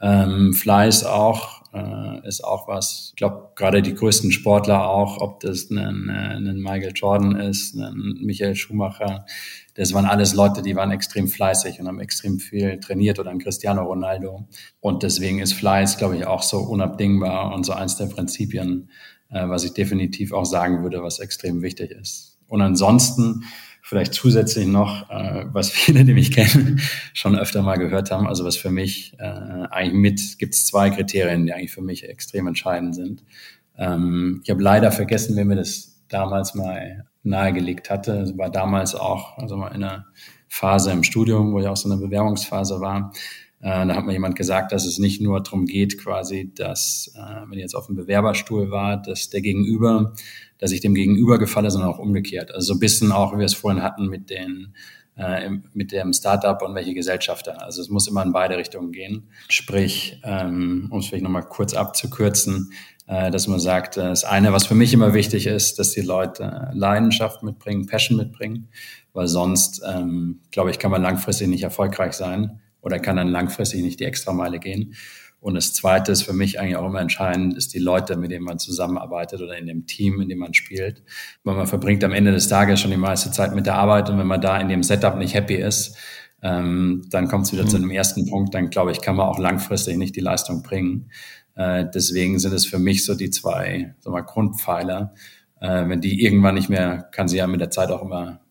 Ähm, 0.02 0.54
Fleiß 0.54 1.06
auch 1.06 1.64
äh, 1.74 2.28
ist 2.28 2.44
auch 2.44 2.68
was. 2.68 3.08
Ich 3.10 3.16
glaube, 3.16 3.52
gerade 3.56 3.82
die 3.82 3.96
größten 3.96 4.32
Sportler 4.32 4.88
auch, 4.88 5.22
ob 5.22 5.40
das 5.40 5.70
ein, 5.70 6.10
äh, 6.10 6.36
ein 6.36 6.60
Michael 6.60 6.92
Jordan 6.94 7.36
ist, 7.36 7.76
ein 7.76 8.20
Michael 8.22 8.56
Schumacher, 8.56 9.26
das 9.74 9.94
waren 9.94 10.06
alles 10.06 10.34
Leute, 10.34 10.62
die 10.62 10.76
waren 10.76 10.92
extrem 10.92 11.28
fleißig 11.28 11.80
und 11.80 11.88
haben 11.88 12.00
extrem 12.00 12.40
viel 12.40 12.80
trainiert 12.80 13.20
oder 13.20 13.32
ein 13.32 13.40
Cristiano 13.40 13.84
Ronaldo. 13.84 14.48
Und 14.80 15.04
deswegen 15.04 15.40
ist 15.40 15.54
Fleiß, 15.54 15.98
glaube 15.98 16.16
ich, 16.16 16.26
auch 16.26 16.44
so 16.44 16.60
unabdingbar 16.60 17.54
und 17.54 17.66
so 17.66 17.74
eins 17.74 17.98
der 17.98 18.06
Prinzipien, 18.06 18.90
äh, 19.36 19.50
was 19.50 19.64
ich 19.64 19.74
definitiv 19.74 20.32
auch 20.34 20.46
sagen 20.46 20.84
würde, 20.84 21.04
was 21.04 21.20
extrem 21.20 21.62
wichtig 21.62 21.92
ist. 21.92 22.40
Und 22.48 22.62
ansonsten 22.62 23.44
Vielleicht 23.88 24.16
zusätzlich 24.16 24.66
noch, 24.66 25.12
äh, 25.12 25.46
was 25.54 25.70
viele, 25.72 26.04
die 26.06 26.16
mich 26.16 26.32
kennen, 26.32 26.82
schon 27.14 27.38
öfter 27.38 27.62
mal 27.62 27.78
gehört 27.78 28.10
haben. 28.10 28.26
Also 28.26 28.44
was 28.44 28.58
für 28.58 28.72
mich 28.72 29.14
äh, 29.20 29.24
eigentlich 29.70 29.94
mit, 29.94 30.40
gibt 30.40 30.56
es 30.56 30.66
zwei 30.66 30.90
Kriterien, 30.90 31.46
die 31.46 31.54
eigentlich 31.54 31.72
für 31.72 31.84
mich 31.84 32.10
extrem 32.10 32.48
entscheidend 32.48 32.96
sind. 32.96 33.24
Ähm, 33.78 34.42
ich 34.44 34.50
habe 34.50 34.64
leider 34.64 34.92
vergessen, 34.92 35.36
wer 35.36 35.46
mir 35.46 35.56
das 35.56 36.02
damals 36.08 36.56
mal 36.56 37.06
nahegelegt 37.22 37.92
hatte. 37.92 38.36
War 38.38 38.50
damals 38.50 38.96
auch, 38.96 39.38
also 39.38 39.56
mal 39.56 39.68
in 39.68 39.84
einer 39.84 40.08
Phase 40.48 40.92
im 40.92 41.04
Studium, 41.04 41.54
wo 41.54 41.60
ich 41.60 41.68
auch 41.68 41.78
so 41.78 41.88
eine 41.88 42.02
Bewerbungsphase 42.02 42.82
war. 42.82 43.14
Äh, 43.62 43.88
da 43.88 43.96
hat 43.96 44.06
mir 44.06 44.14
jemand 44.14 44.36
gesagt, 44.36 44.72
dass 44.72 44.86
es 44.86 45.00
nicht 45.00 45.22
nur 45.22 45.42
darum 45.42 45.66
geht, 45.66 45.98
quasi, 45.98 46.52
dass, 46.54 47.14
äh, 47.16 47.50
wenn 47.50 47.58
ich 47.58 47.64
jetzt 47.64 47.76
auf 47.76 47.88
dem 47.88 47.96
Bewerberstuhl 47.96 48.72
war, 48.72 49.02
dass 49.02 49.30
der 49.30 49.42
Gegenüber 49.42 50.14
dass 50.58 50.72
ich 50.72 50.82
dem 50.82 50.96
Gegenüber 50.96 51.38
gefalle, 51.38 51.70
sondern 51.70 51.90
auch 51.90 52.00
umgekehrt. 52.00 52.54
Also 52.54 52.68
so 52.68 52.74
ein 52.74 52.80
bisschen 52.80 53.12
auch, 53.12 53.34
wie 53.34 53.40
wir 53.40 53.46
es 53.46 53.54
vorhin 53.54 53.84
hatten 53.84 54.08
mit 54.08 54.30
den 54.30 54.74
äh, 55.18 55.50
mit 55.74 55.92
dem 55.94 56.12
Startup 56.12 56.62
und 56.62 56.76
welche 56.76 56.94
Gesellschafter. 56.94 57.62
Also 57.62 57.82
es 57.82 57.90
muss 57.90 58.08
immer 58.08 58.24
in 58.24 58.34
beide 58.34 58.58
Richtungen 58.58 58.92
gehen. 58.92 59.30
Sprich, 59.48 60.20
ähm, 60.24 60.90
um 60.92 61.00
es 61.00 61.08
vielleicht 61.08 61.24
nochmal 61.24 61.46
kurz 61.46 61.74
abzukürzen, 61.74 62.74
äh, 63.08 63.32
dass 63.32 63.48
man 63.48 63.62
sagt, 63.62 63.96
äh, 63.96 64.02
das 64.02 64.26
eine, 64.26 64.52
was 64.52 64.66
für 64.66 64.76
mich 64.76 64.94
immer 64.94 65.14
wichtig 65.14 65.48
ist, 65.48 65.80
dass 65.80 65.92
die 65.92 66.02
Leute 66.02 66.70
Leidenschaft 66.74 67.44
mitbringen, 67.44 67.86
Passion 67.86 68.18
mitbringen, 68.18 68.68
weil 69.14 69.28
sonst, 69.28 69.82
ähm, 69.88 70.42
glaube 70.52 70.72
ich, 70.72 70.80
kann 70.80 70.92
man 70.92 71.02
langfristig 71.02 71.48
nicht 71.48 71.64
erfolgreich 71.64 72.14
sein 72.14 72.60
oder 72.86 73.00
kann 73.00 73.18
dann 73.18 73.28
langfristig 73.30 73.82
nicht 73.82 74.00
die 74.00 74.06
Extrameile 74.06 74.60
gehen. 74.60 74.94
Und 75.42 75.56
das 75.56 75.74
Zweite 75.74 76.12
ist 76.12 76.24
für 76.24 76.34
mich 76.34 76.60
eigentlich 76.60 76.76
auch 76.76 76.88
immer 76.88 77.02
entscheidend, 77.02 77.56
ist 77.56 77.74
die 77.74 77.80
Leute, 77.80 78.16
mit 78.16 78.32
denen 78.32 78.46
man 78.46 78.58
zusammenarbeitet 78.58 79.42
oder 79.42 79.58
in 79.58 79.68
dem 79.68 79.86
Team, 79.86 80.22
in 80.22 80.30
dem 80.30 80.40
man 80.40 80.54
spielt. 80.54 81.04
Weil 81.44 81.56
man 81.56 81.68
verbringt 81.68 82.04
am 82.04 82.14
Ende 82.14 82.32
des 82.32 82.48
Tages 82.48 82.80
schon 82.80 82.92
die 82.92 82.98
meiste 82.98 83.32
Zeit 83.32 83.54
mit 83.54 83.66
der 83.66 83.76
Arbeit 83.76 84.10
und 84.10 84.18
wenn 84.18 84.28
man 84.28 84.42
da 84.42 84.60
in 84.60 84.70
dem 84.70 84.82
Setup 84.82 85.18
nicht 85.18 85.34
happy 85.34 85.56
ist, 85.56 85.98
ähm, 86.42 87.04
dann 87.10 87.28
kommt 87.28 87.46
es 87.46 87.54
wieder 87.54 87.64
mhm. 87.64 87.70
zu 87.70 87.78
einem 87.78 87.92
ersten 87.92 88.28
Punkt, 88.28 88.54
dann 88.54 88.70
glaube 88.70 88.92
ich, 88.92 89.02
kann 89.02 89.16
man 89.16 89.28
auch 89.28 89.40
langfristig 89.40 89.98
nicht 89.98 90.16
die 90.16 90.22
Leistung 90.22 90.64
bringen. 90.64 91.10
Äh, 91.56 91.86
deswegen 91.94 92.40
sind 92.40 92.54
es 92.54 92.66
für 92.66 92.80
mich 92.80 93.06
so 93.06 93.16
die 93.16 93.30
zwei 93.30 93.96
so 94.00 94.12
mal, 94.12 94.22
Grundpfeiler. 94.22 95.14
Äh, 95.60 95.88
wenn 95.88 96.02
die 96.02 96.24
irgendwann 96.24 96.56
nicht 96.56 96.70
mehr, 96.70 97.10
kann 97.12 97.28
sie 97.28 97.38
ja 97.38 97.48
mit 97.48 97.62
der 97.62 97.72
Zeit 97.72 97.90
auch 97.90 98.02
immer 98.02 98.42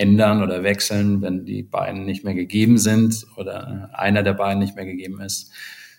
ändern 0.00 0.42
oder 0.42 0.62
wechseln, 0.62 1.20
wenn 1.20 1.44
die 1.44 1.62
beiden 1.62 2.06
nicht 2.06 2.24
mehr 2.24 2.34
gegeben 2.34 2.78
sind 2.78 3.26
oder 3.36 3.90
einer 3.92 4.22
der 4.22 4.32
beiden 4.32 4.58
nicht 4.58 4.74
mehr 4.74 4.86
gegeben 4.86 5.20
ist, 5.20 5.52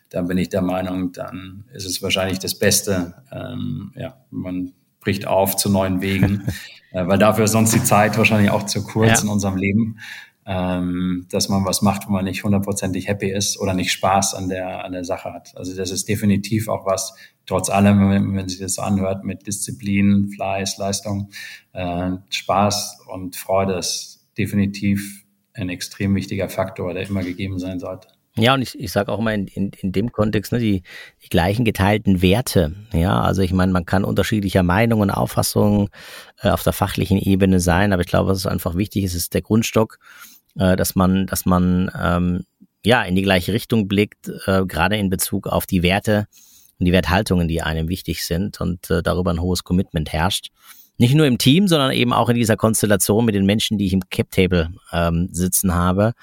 dann 0.09 0.27
bin 0.27 0.39
ich 0.39 0.49
der 0.49 0.63
Meinung, 0.63 1.11
dann 1.11 1.65
ist 1.71 1.85
es 1.85 2.01
wahrscheinlich 2.01 2.39
das 2.39 2.57
Beste. 2.57 3.13
Ähm, 3.31 3.93
ja, 3.95 4.17
man 4.31 4.73
bricht 4.99 5.27
auf 5.27 5.55
zu 5.55 5.69
neuen 5.69 6.01
Wegen, 6.01 6.47
äh, 6.91 7.05
weil 7.07 7.19
dafür 7.19 7.45
ist 7.45 7.51
sonst 7.51 7.73
die 7.73 7.83
Zeit 7.83 8.17
wahrscheinlich 8.17 8.49
auch 8.49 8.65
zu 8.65 8.83
kurz 8.83 9.19
ja. 9.19 9.21
in 9.21 9.29
unserem 9.29 9.55
Leben. 9.55 9.99
ähm, 10.43 11.27
dass 11.29 11.49
man 11.49 11.65
was 11.65 11.83
macht, 11.83 12.07
wo 12.07 12.11
man 12.11 12.25
nicht 12.25 12.43
hundertprozentig 12.43 13.07
happy 13.07 13.29
ist 13.29 13.59
oder 13.59 13.75
nicht 13.75 13.91
Spaß 13.91 14.33
an 14.33 14.49
der, 14.49 14.83
an 14.83 14.91
der 14.91 15.03
Sache 15.03 15.31
hat. 15.31 15.55
Also 15.55 15.75
das 15.75 15.91
ist 15.91 16.09
definitiv 16.09 16.67
auch 16.67 16.87
was, 16.87 17.13
trotz 17.45 17.69
allem, 17.69 18.10
wenn, 18.10 18.36
wenn 18.36 18.49
sich 18.49 18.60
das 18.60 18.75
so 18.75 18.82
anhört, 18.82 19.23
mit 19.23 19.47
Disziplin, 19.47 20.30
Fleiß, 20.36 20.77
Leistung, 20.77 21.30
äh, 21.73 22.12
Spaß 22.30 22.99
und 23.08 23.36
Freude 23.36 23.73
ist 23.73 24.25
definitiv 24.38 25.25
ein 25.54 25.69
extrem 25.69 26.15
wichtiger 26.15 26.49
Faktor, 26.49 26.93
der 26.93 27.08
immer 27.08 27.23
gegeben 27.23 27.60
sein 27.60 27.80
sollte. 27.80 28.08
Ja, 28.38 28.54
und 28.54 28.62
ich, 28.62 28.80
ich 28.80 28.91
sage 28.93 29.12
auch 29.12 29.19
immer 29.19 29.34
in, 29.34 29.47
in, 29.47 29.71
in 29.82 29.91
dem 29.91 30.13
Kontext, 30.13 30.54
ne, 30.54 30.60
die, 30.60 30.84
die 31.21 31.27
gleichen 31.27 31.65
geteilten 31.65 32.21
Werte. 32.21 32.73
Ja, 32.93 33.19
also 33.19 33.41
ich 33.41 33.51
meine, 33.51 33.73
man 33.73 33.86
kann 33.86 34.06
unterschiedlicher 34.06 34.63
Meinungen 34.63 35.10
und 35.10 35.15
Auffassungen 35.15 35.89
äh, 36.41 36.49
auf 36.49 36.63
der 36.63 36.71
fachlichen 36.71 37.17
Ebene 37.17 37.60
sein, 37.60 37.91
aber 37.91 38.01
ich 38.01 38.08
glaube, 38.08 38.30
was 38.30 38.38
ist 38.38 38.47
einfach 38.47 38.75
wichtig 38.75 39.04
ist, 39.04 39.15
ist 39.15 39.34
der 39.34 39.41
Grundstock, 39.41 39.99
äh, 40.58 40.77
dass 40.77 40.95
man, 40.95 41.27
dass 41.27 41.45
man 41.45 41.91
ähm, 42.01 42.45
ja 42.86 43.04
in 43.04 43.15
die 43.15 43.21
gleiche 43.21 43.51
Richtung 43.51 43.89
blickt, 43.89 44.32
äh, 44.45 44.65
gerade 44.65 44.95
in 44.95 45.10
Bezug 45.10 45.47
auf 45.47 45.65
die 45.65 45.84
Werte 45.84 46.27
und 46.81 46.85
die 46.85 46.93
Werthaltungen, 46.93 47.47
die 47.47 47.61
einem 47.61 47.89
wichtig 47.89 48.25
sind 48.25 48.59
und 48.59 48.89
äh, 48.89 49.03
darüber 49.03 49.29
ein 49.29 49.39
hohes 49.39 49.63
Commitment 49.63 50.11
herrscht. 50.11 50.49
Nicht 50.97 51.13
nur 51.13 51.27
im 51.27 51.37
Team, 51.37 51.67
sondern 51.67 51.91
eben 51.91 52.11
auch 52.11 52.27
in 52.27 52.35
dieser 52.35 52.57
Konstellation 52.57 53.23
mit 53.23 53.35
den 53.35 53.45
Menschen, 53.45 53.77
die 53.77 53.85
ich 53.85 53.93
im 53.93 54.09
Cap-Table 54.09 54.71
ähm, 54.91 55.29
sitzen 55.31 55.75
habe. 55.75 56.13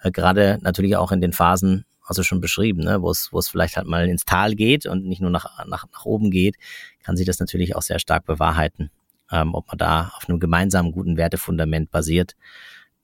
Äh, 0.00 0.12
gerade 0.12 0.60
natürlich 0.62 0.96
auch 0.96 1.10
in 1.10 1.20
den 1.20 1.32
Phasen, 1.32 1.86
also 2.04 2.22
schon 2.22 2.40
beschrieben, 2.40 2.84
ne, 2.84 3.02
wo 3.02 3.10
es, 3.10 3.32
wo 3.32 3.40
es 3.40 3.48
vielleicht 3.48 3.76
halt 3.76 3.88
mal 3.88 4.08
ins 4.08 4.24
Tal 4.24 4.54
geht 4.54 4.86
und 4.86 5.04
nicht 5.04 5.20
nur 5.20 5.30
nach, 5.30 5.66
nach, 5.66 5.86
nach 5.92 6.04
oben 6.04 6.30
geht, 6.30 6.54
kann 7.02 7.16
sich 7.16 7.26
das 7.26 7.40
natürlich 7.40 7.74
auch 7.74 7.82
sehr 7.82 7.98
stark 7.98 8.26
bewahrheiten, 8.26 8.92
ähm, 9.32 9.56
ob 9.56 9.66
man 9.66 9.78
da 9.78 10.12
auf 10.16 10.28
einem 10.28 10.38
gemeinsamen 10.38 10.92
guten 10.92 11.16
Wertefundament 11.16 11.90
basiert 11.90 12.36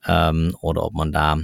ähm, 0.07 0.57
oder 0.61 0.85
ob 0.85 0.95
man 0.95 1.11
da 1.11 1.39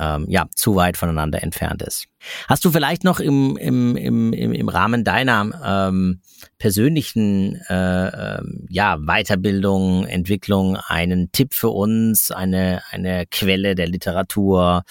ähm, 0.00 0.24
ja, 0.28 0.46
zu 0.54 0.74
weit 0.74 0.96
voneinander 0.96 1.42
entfernt 1.42 1.82
ist. 1.82 2.06
Hast 2.48 2.64
du 2.64 2.70
vielleicht 2.70 3.04
noch 3.04 3.20
im, 3.20 3.56
im, 3.58 3.96
im, 3.96 4.32
im 4.32 4.68
Rahmen 4.68 5.04
deiner 5.04 5.88
ähm, 5.88 6.20
persönlichen 6.58 7.60
äh, 7.68 8.08
äh, 8.08 8.42
ja, 8.68 8.96
Weiterbildung, 8.98 10.06
Entwicklung 10.06 10.76
einen 10.76 11.32
Tipp 11.32 11.52
für 11.52 11.68
uns, 11.68 12.30
eine, 12.30 12.82
eine 12.90 13.26
Quelle 13.26 13.74
der 13.74 13.88
Literatur, 13.88 14.84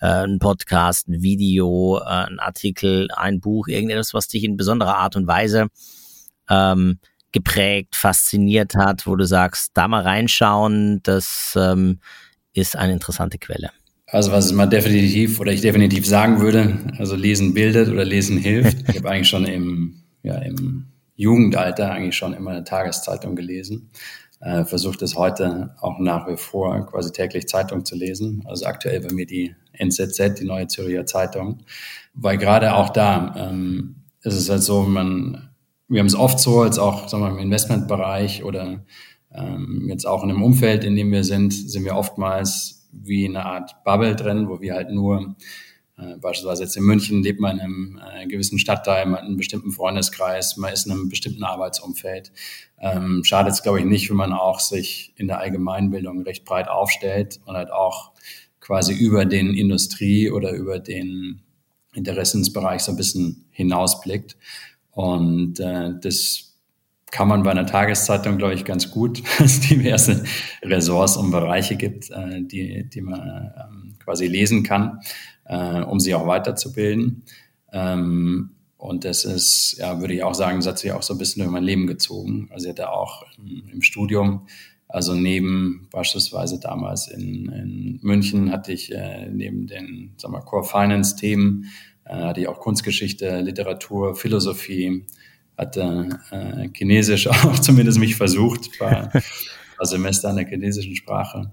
äh, 0.00 0.06
ein 0.06 0.38
Podcast, 0.38 1.08
ein 1.08 1.22
Video, 1.22 1.98
äh, 1.98 2.04
ein 2.04 2.38
Artikel, 2.38 3.08
ein 3.16 3.40
Buch, 3.40 3.66
irgendetwas, 3.66 4.14
was 4.14 4.28
dich 4.28 4.44
in 4.44 4.56
besonderer 4.56 4.96
Art 4.96 5.16
und 5.16 5.26
Weise 5.26 5.68
ähm, 6.48 7.00
geprägt, 7.32 7.96
fasziniert 7.96 8.76
hat, 8.76 9.06
wo 9.06 9.16
du 9.16 9.26
sagst, 9.26 9.72
da 9.74 9.88
mal 9.88 10.02
reinschauen, 10.02 11.00
das 11.02 11.54
ähm, 11.56 11.98
ist 12.52 12.76
eine 12.76 12.92
interessante 12.92 13.38
Quelle. 13.38 13.70
Also 14.12 14.30
was 14.30 14.52
man 14.52 14.68
definitiv 14.68 15.40
oder 15.40 15.52
ich 15.52 15.62
definitiv 15.62 16.06
sagen 16.06 16.42
würde, 16.42 16.76
also 16.98 17.16
Lesen 17.16 17.54
bildet 17.54 17.88
oder 17.88 18.04
Lesen 18.04 18.36
hilft. 18.36 18.86
Ich 18.90 18.98
habe 18.98 19.08
eigentlich 19.08 19.30
schon 19.30 19.46
im, 19.46 20.02
ja, 20.22 20.36
im 20.36 20.84
Jugendalter 21.16 21.90
eigentlich 21.90 22.14
schon 22.14 22.34
immer 22.34 22.50
eine 22.50 22.62
Tageszeitung 22.62 23.36
gelesen. 23.36 23.90
Äh, 24.40 24.66
Versucht 24.66 25.00
es 25.00 25.16
heute 25.16 25.74
auch 25.80 25.98
nach 25.98 26.28
wie 26.28 26.36
vor 26.36 26.86
quasi 26.86 27.10
täglich 27.10 27.48
Zeitung 27.48 27.86
zu 27.86 27.96
lesen. 27.96 28.42
Also 28.44 28.66
aktuell 28.66 29.00
bei 29.00 29.14
mir 29.14 29.24
die 29.24 29.56
NZZ, 29.72 30.38
die 30.38 30.44
Neue 30.44 30.66
Zürcher 30.66 31.06
Zeitung. 31.06 31.60
Weil 32.12 32.36
gerade 32.36 32.74
auch 32.74 32.90
da 32.90 33.34
ähm, 33.38 33.96
ist 34.20 34.34
es 34.34 34.50
halt 34.50 34.62
so, 34.62 34.82
man, 34.82 35.48
wir 35.88 36.00
haben 36.00 36.06
es 36.06 36.14
oft 36.14 36.38
so, 36.38 36.60
als 36.60 36.78
auch 36.78 37.08
sagen 37.08 37.22
wir, 37.22 37.30
im 37.30 37.38
Investmentbereich 37.38 38.44
oder 38.44 38.84
ähm, 39.34 39.86
jetzt 39.88 40.06
auch 40.06 40.22
in 40.22 40.28
einem 40.28 40.42
Umfeld, 40.42 40.84
in 40.84 40.96
dem 40.96 41.10
wir 41.12 41.24
sind, 41.24 41.54
sind 41.54 41.86
wir 41.86 41.96
oftmals 41.96 42.81
wie 42.92 43.26
eine 43.26 43.44
Art 43.44 43.82
Bubble 43.84 44.14
drin, 44.14 44.48
wo 44.48 44.60
wir 44.60 44.74
halt 44.74 44.90
nur 44.90 45.34
äh, 45.98 46.16
beispielsweise 46.16 46.62
jetzt 46.62 46.76
in 46.76 46.84
München 46.84 47.22
lebt 47.22 47.40
man 47.40 47.58
in 47.58 47.62
einem 47.62 48.00
äh, 48.14 48.26
gewissen 48.26 48.58
Stadtteil, 48.58 49.06
man 49.06 49.16
hat 49.16 49.24
einen 49.24 49.36
bestimmten 49.36 49.72
Freundeskreis, 49.72 50.56
man 50.56 50.72
ist 50.72 50.86
in 50.86 50.92
einem 50.92 51.08
bestimmten 51.08 51.44
Arbeitsumfeld. 51.44 52.32
Ähm, 52.80 53.22
Schadet 53.24 53.52
es, 53.52 53.62
glaube 53.62 53.80
ich, 53.80 53.84
nicht, 53.84 54.08
wenn 54.10 54.16
man 54.16 54.32
auch 54.32 54.60
sich 54.60 55.12
in 55.16 55.26
der 55.26 55.38
Allgemeinbildung 55.38 56.22
recht 56.22 56.44
breit 56.44 56.68
aufstellt 56.68 57.40
und 57.44 57.56
halt 57.56 57.70
auch 57.70 58.12
quasi 58.60 58.94
über 58.94 59.24
den 59.26 59.54
Industrie- 59.54 60.30
oder 60.30 60.52
über 60.52 60.78
den 60.78 61.42
Interessensbereich 61.94 62.82
so 62.82 62.92
ein 62.92 62.96
bisschen 62.96 63.44
hinausblickt. 63.50 64.36
Und 64.92 65.60
äh, 65.60 65.90
das 66.00 66.51
kann 67.12 67.28
man 67.28 67.42
bei 67.42 67.50
einer 67.52 67.66
Tageszeitung, 67.66 68.38
glaube 68.38 68.54
ich, 68.54 68.64
ganz 68.64 68.90
gut, 68.90 69.22
dass 69.38 69.60
diverse 69.60 70.24
Ressorts 70.62 71.16
und 71.16 71.30
Bereiche 71.30 71.76
gibt, 71.76 72.10
äh, 72.10 72.42
die, 72.42 72.88
die 72.88 73.02
man 73.02 73.20
ähm, 73.20 73.94
quasi 74.02 74.26
lesen 74.26 74.64
kann, 74.64 74.98
äh, 75.44 75.82
um 75.82 76.00
sie 76.00 76.14
auch 76.14 76.26
weiterzubilden. 76.26 77.22
Ähm, 77.70 78.50
und 78.78 79.04
das 79.04 79.24
ist, 79.24 79.76
ja, 79.78 80.00
würde 80.00 80.14
ich 80.14 80.24
auch 80.24 80.34
sagen, 80.34 80.58
das 80.58 80.66
hat 80.66 80.78
sich 80.78 80.90
auch 80.90 81.02
so 81.02 81.14
ein 81.14 81.18
bisschen 81.18 81.40
durch 81.42 81.52
mein 81.52 81.62
Leben 81.62 81.86
gezogen. 81.86 82.48
Also 82.50 82.66
ich 82.66 82.70
hatte 82.70 82.90
auch 82.90 83.22
im, 83.38 83.68
im 83.72 83.82
Studium, 83.82 84.46
also 84.88 85.14
neben 85.14 85.88
beispielsweise 85.92 86.58
damals 86.60 87.08
in, 87.08 87.48
in 87.52 87.98
München 88.02 88.50
hatte 88.50 88.72
ich 88.72 88.90
äh, 88.90 89.28
neben 89.30 89.66
den, 89.66 90.14
sagen 90.16 90.34
wir, 90.34 90.40
Core 90.40 90.64
Finance 90.64 91.16
Themen, 91.16 91.66
äh, 92.04 92.14
hatte 92.14 92.40
ich 92.40 92.48
auch 92.48 92.58
Kunstgeschichte, 92.58 93.40
Literatur, 93.42 94.14
Philosophie, 94.14 95.06
hatte 95.56 96.08
äh, 96.30 96.68
Chinesisch 96.68 97.26
auch 97.28 97.58
zumindest 97.58 97.98
mich 97.98 98.16
versucht, 98.16 98.80
war, 98.80 99.12
war 99.12 99.86
Semester 99.86 100.30
in 100.30 100.36
der 100.36 100.46
chinesischen 100.46 100.96
Sprache 100.96 101.52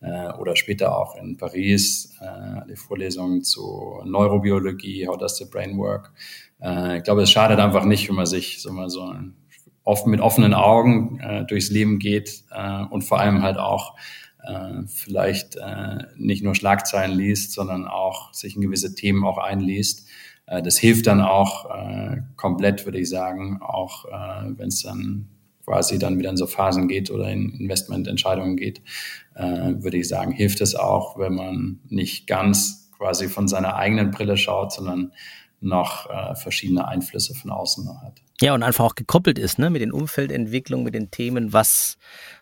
äh, 0.00 0.32
oder 0.32 0.56
später 0.56 0.96
auch 0.96 1.16
in 1.16 1.36
Paris 1.36 2.16
äh, 2.20 2.66
die 2.68 2.76
Vorlesungen 2.76 3.42
zu 3.42 4.00
Neurobiologie, 4.04 5.06
How 5.06 5.16
does 5.16 5.36
the 5.36 5.44
brain 5.44 5.76
work. 5.78 6.12
Äh, 6.62 6.98
ich 6.98 7.04
glaube, 7.04 7.22
es 7.22 7.30
schadet 7.30 7.58
einfach 7.58 7.84
nicht, 7.84 8.08
wenn 8.08 8.16
man 8.16 8.26
sich 8.26 8.62
so 8.62 8.72
mal 8.72 8.88
so 8.88 9.14
oft 9.84 10.06
mit 10.06 10.20
offenen 10.20 10.54
Augen 10.54 11.18
äh, 11.20 11.44
durchs 11.46 11.70
Leben 11.70 11.98
geht 11.98 12.44
äh, 12.50 12.84
und 12.84 13.02
vor 13.02 13.20
allem 13.20 13.42
halt 13.42 13.58
auch 13.58 13.96
äh, 14.42 14.82
vielleicht 14.86 15.56
äh, 15.56 16.04
nicht 16.16 16.42
nur 16.42 16.54
Schlagzeilen 16.54 17.16
liest, 17.16 17.52
sondern 17.52 17.86
auch 17.86 18.32
sich 18.32 18.56
in 18.56 18.62
gewisse 18.62 18.94
Themen 18.94 19.24
auch 19.24 19.38
einliest 19.38 20.08
das 20.62 20.78
hilft 20.78 21.06
dann 21.06 21.20
auch 21.20 21.70
äh, 21.70 22.22
komplett, 22.36 22.84
würde 22.84 22.98
ich 22.98 23.08
sagen, 23.08 23.60
auch 23.62 24.04
äh, 24.06 24.50
wenn 24.56 24.68
es 24.68 24.82
dann 24.82 25.28
quasi 25.64 25.98
dann 25.98 26.18
wieder 26.18 26.30
in 26.30 26.36
so 26.36 26.46
Phasen 26.46 26.88
geht 26.88 27.10
oder 27.10 27.30
in 27.30 27.50
Investmententscheidungen 27.60 28.56
geht, 28.56 28.82
äh, 29.34 29.44
würde 29.44 29.98
ich 29.98 30.08
sagen, 30.08 30.32
hilft 30.32 30.60
es 30.60 30.74
auch, 30.74 31.16
wenn 31.18 31.34
man 31.34 31.80
nicht 31.88 32.26
ganz 32.26 32.90
quasi 32.96 33.28
von 33.28 33.46
seiner 33.46 33.76
eigenen 33.76 34.10
Brille 34.10 34.36
schaut, 34.36 34.72
sondern 34.72 35.12
noch 35.60 36.10
äh, 36.10 36.34
verschiedene 36.34 36.88
Einflüsse 36.88 37.34
von 37.34 37.50
außen 37.50 37.88
hat. 38.02 38.20
Ja, 38.40 38.54
und 38.54 38.62
einfach 38.62 38.84
auch 38.84 38.94
gekoppelt 38.94 39.38
ist, 39.38 39.58
ne, 39.58 39.70
mit 39.70 39.82
den 39.82 39.92
Umfeldentwicklungen, 39.92 40.84
mit 40.84 40.94
den 40.94 41.10
Themen, 41.10 41.52
was 41.52 41.98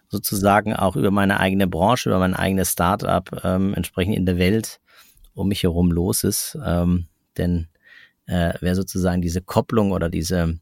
sozusagen 0.08 0.74
auch 0.74 0.96
über 0.96 1.10
meine 1.10 1.40
eigene 1.40 1.66
Branche, 1.66 2.08
über 2.08 2.18
mein 2.18 2.34
eigenes 2.34 2.72
Startup 2.72 3.28
ähm, 3.44 3.74
entsprechend 3.74 4.16
in 4.16 4.24
der 4.24 4.38
Welt 4.38 4.80
um 5.34 5.48
mich 5.48 5.64
herum 5.64 5.92
los 5.92 6.24
ist. 6.24 6.56
Ähm, 6.64 7.08
denn 7.36 7.68
äh, 8.28 8.54
wer 8.60 8.74
sozusagen 8.74 9.20
diese 9.20 9.42
Kopplung 9.42 9.90
oder 9.90 10.08
diese 10.08 10.58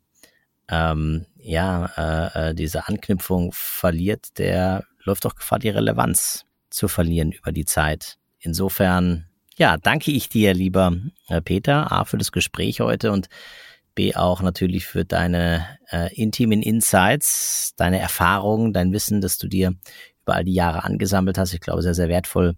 ähm, 0.68 1.26
ja 1.36 1.86
äh, 1.96 2.50
äh, 2.50 2.54
diese 2.54 2.88
Anknüpfung 2.88 3.52
verliert, 3.52 4.38
der 4.38 4.84
läuft 5.04 5.24
doch 5.24 5.34
Gefahr, 5.34 5.58
die 5.58 5.68
Relevanz 5.68 6.44
zu 6.70 6.88
verlieren 6.88 7.32
über 7.32 7.52
die 7.52 7.64
Zeit. 7.64 8.18
Insofern, 8.38 9.26
ja, 9.56 9.76
danke 9.76 10.10
ich 10.10 10.28
dir, 10.28 10.54
lieber 10.54 10.96
äh, 11.28 11.40
Peter, 11.40 11.92
A, 11.92 12.04
für 12.04 12.18
das 12.18 12.32
Gespräch 12.32 12.80
heute 12.80 13.12
und 13.12 13.28
B, 13.94 14.14
auch 14.14 14.42
natürlich 14.42 14.86
für 14.86 15.04
deine 15.04 15.66
äh, 15.90 16.14
intimen 16.14 16.62
Insights, 16.62 17.72
deine 17.76 17.98
Erfahrungen, 17.98 18.72
dein 18.72 18.92
Wissen, 18.92 19.20
das 19.20 19.38
du 19.38 19.48
dir 19.48 19.74
über 20.22 20.34
all 20.34 20.44
die 20.44 20.52
Jahre 20.52 20.84
angesammelt 20.84 21.38
hast. 21.38 21.54
Ich 21.54 21.60
glaube, 21.60 21.82
sehr, 21.82 21.94
sehr 21.94 22.08
wertvoll, 22.08 22.56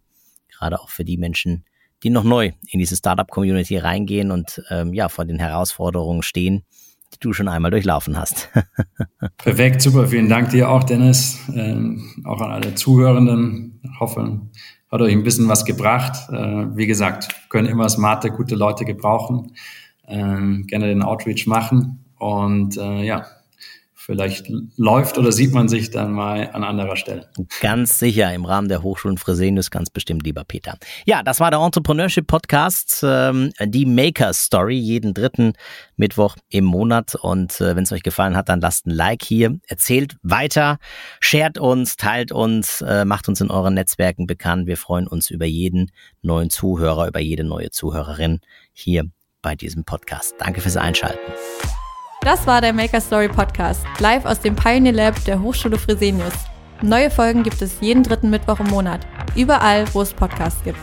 gerade 0.49 0.81
auch 0.81 0.89
für 0.89 1.05
die 1.05 1.19
Menschen, 1.19 1.65
die 2.03 2.11
noch 2.11 2.25
neu 2.25 2.53
in 2.71 2.79
diese 2.79 2.97
Startup-Community 2.97 3.79
reingehen 3.79 4.31
und 4.31 4.63
ähm, 4.71 4.93
ja 4.95 5.09
vor 5.09 5.25
den 5.25 5.39
Herausforderungen 5.39 6.23
stehen, 6.23 6.63
die 7.15 7.19
du 7.21 7.33
schon 7.33 7.49
einmal 7.49 7.71
durchlaufen 7.71 8.17
hast. 8.17 8.51
Perfekt, 9.39 9.83
super. 9.83 10.07
Vielen 10.07 10.29
Dank 10.29 10.51
dir 10.51 10.71
auch, 10.71 10.85
Dennis. 10.85 11.39
Ähm, 11.55 12.23
auch 12.25 12.41
an 12.41 12.53
alle 12.53 12.75
Zuhörenden. 12.75 13.81
Ich 13.83 14.01
hoffe, 14.01 14.41
hat 14.91 15.01
euch 15.01 15.13
ein 15.13 15.25
bisschen 15.25 15.49
was 15.49 15.65
gebracht. 15.65 16.29
Äh, 16.31 16.77
wie 16.77 16.87
gesagt, 16.87 17.35
können 17.49 17.69
immer 17.69 17.89
smarte, 17.89 18.31
gute 18.31 18.55
Leute 18.55 18.85
gebrauchen. 18.85 19.53
Ähm, 20.07 20.67
gerne 20.67 20.87
den 20.87 21.03
Outreach 21.03 21.47
machen. 21.47 22.05
Und 22.19 22.77
äh, 22.77 23.05
ja, 23.05 23.27
vielleicht 24.09 24.51
läuft 24.79 25.19
oder 25.19 25.33
sieht 25.33 25.53
man 25.53 25.69
sich 25.69 25.91
dann 25.91 26.13
mal 26.13 26.49
an 26.55 26.65
anderer 26.65 26.97
Stelle. 26.97 27.29
Ganz 27.61 27.99
sicher 27.99 28.33
im 28.33 28.47
Rahmen 28.47 28.69
der 28.69 28.83
Hochschulen 28.83 29.19
Fresenius, 29.19 29.71
ganz 29.71 29.91
bestimmt, 29.91 30.25
lieber 30.25 30.45
Peter. 30.45 30.79
Ja, 31.05 31.23
das 31.23 31.41
war 31.41 31.51
der 31.51 31.61
Entrepreneurship 31.61 32.27
Podcast, 32.27 33.05
ähm, 33.07 33.53
die 33.63 33.85
Maker 33.85 34.33
Story, 34.33 34.79
jeden 34.79 35.13
dritten 35.13 35.53
Mittwoch 35.97 36.37
im 36.49 36.65
Monat. 36.65 37.17
Und 37.17 37.61
äh, 37.61 37.77
wenn 37.77 37.85
es 37.85 37.93
euch 37.93 38.03
gefallen 38.03 38.35
hat, 38.35 38.49
dann 38.49 38.63
lasst 38.63 38.87
ein 38.87 38.93
Like 38.93 39.23
hier, 39.23 39.59
erzählt 39.69 40.17
weiter, 40.23 40.79
shared 41.21 41.59
uns, 41.59 41.97
teilt 41.97 42.33
uns, 42.33 42.81
äh, 42.81 43.05
macht 43.05 43.29
uns 43.29 43.43
in 43.43 43.51
euren 43.51 43.75
Netzwerken 43.75 44.27
bekannt. 44.27 44.67
Wir 44.67 44.79
freuen 44.79 45.07
uns 45.07 45.29
über 45.29 45.45
jeden 45.45 45.91
neuen 46.23 46.49
Zuhörer, 46.49 47.09
über 47.09 47.21
jede 47.21 47.45
neue 47.45 47.71
Zuhörerin 47.71 48.41
hier 48.73 49.05
bei 49.43 49.55
diesem 49.55 49.85
Podcast. 49.85 50.35
Danke 50.39 50.63
fürs 50.63 50.79
Einschalten. 50.79 51.21
Das 52.23 52.47
war 52.49 52.61
der 52.61 52.73
Maker 52.73 53.01
Story 53.01 53.29
Podcast, 53.29 53.83
live 54.01 54.25
aus 54.25 54.41
dem 54.41 54.57
Pioneer 54.57 54.93
Lab 54.93 55.25
der 55.25 55.41
Hochschule 55.41 55.79
Fresenius. 55.79 56.33
Neue 56.83 57.11
Folgen 57.11 57.45
gibt 57.45 57.63
es 57.63 57.81
jeden 57.81 58.03
dritten 58.03 58.29
Mittwoch 58.29 58.59
im 58.59 58.67
Monat, 58.67 59.07
überall, 59.37 59.85
wo 59.95 60.03
es 60.03 60.13
Podcasts 60.13 60.63
gibt. 60.65 60.81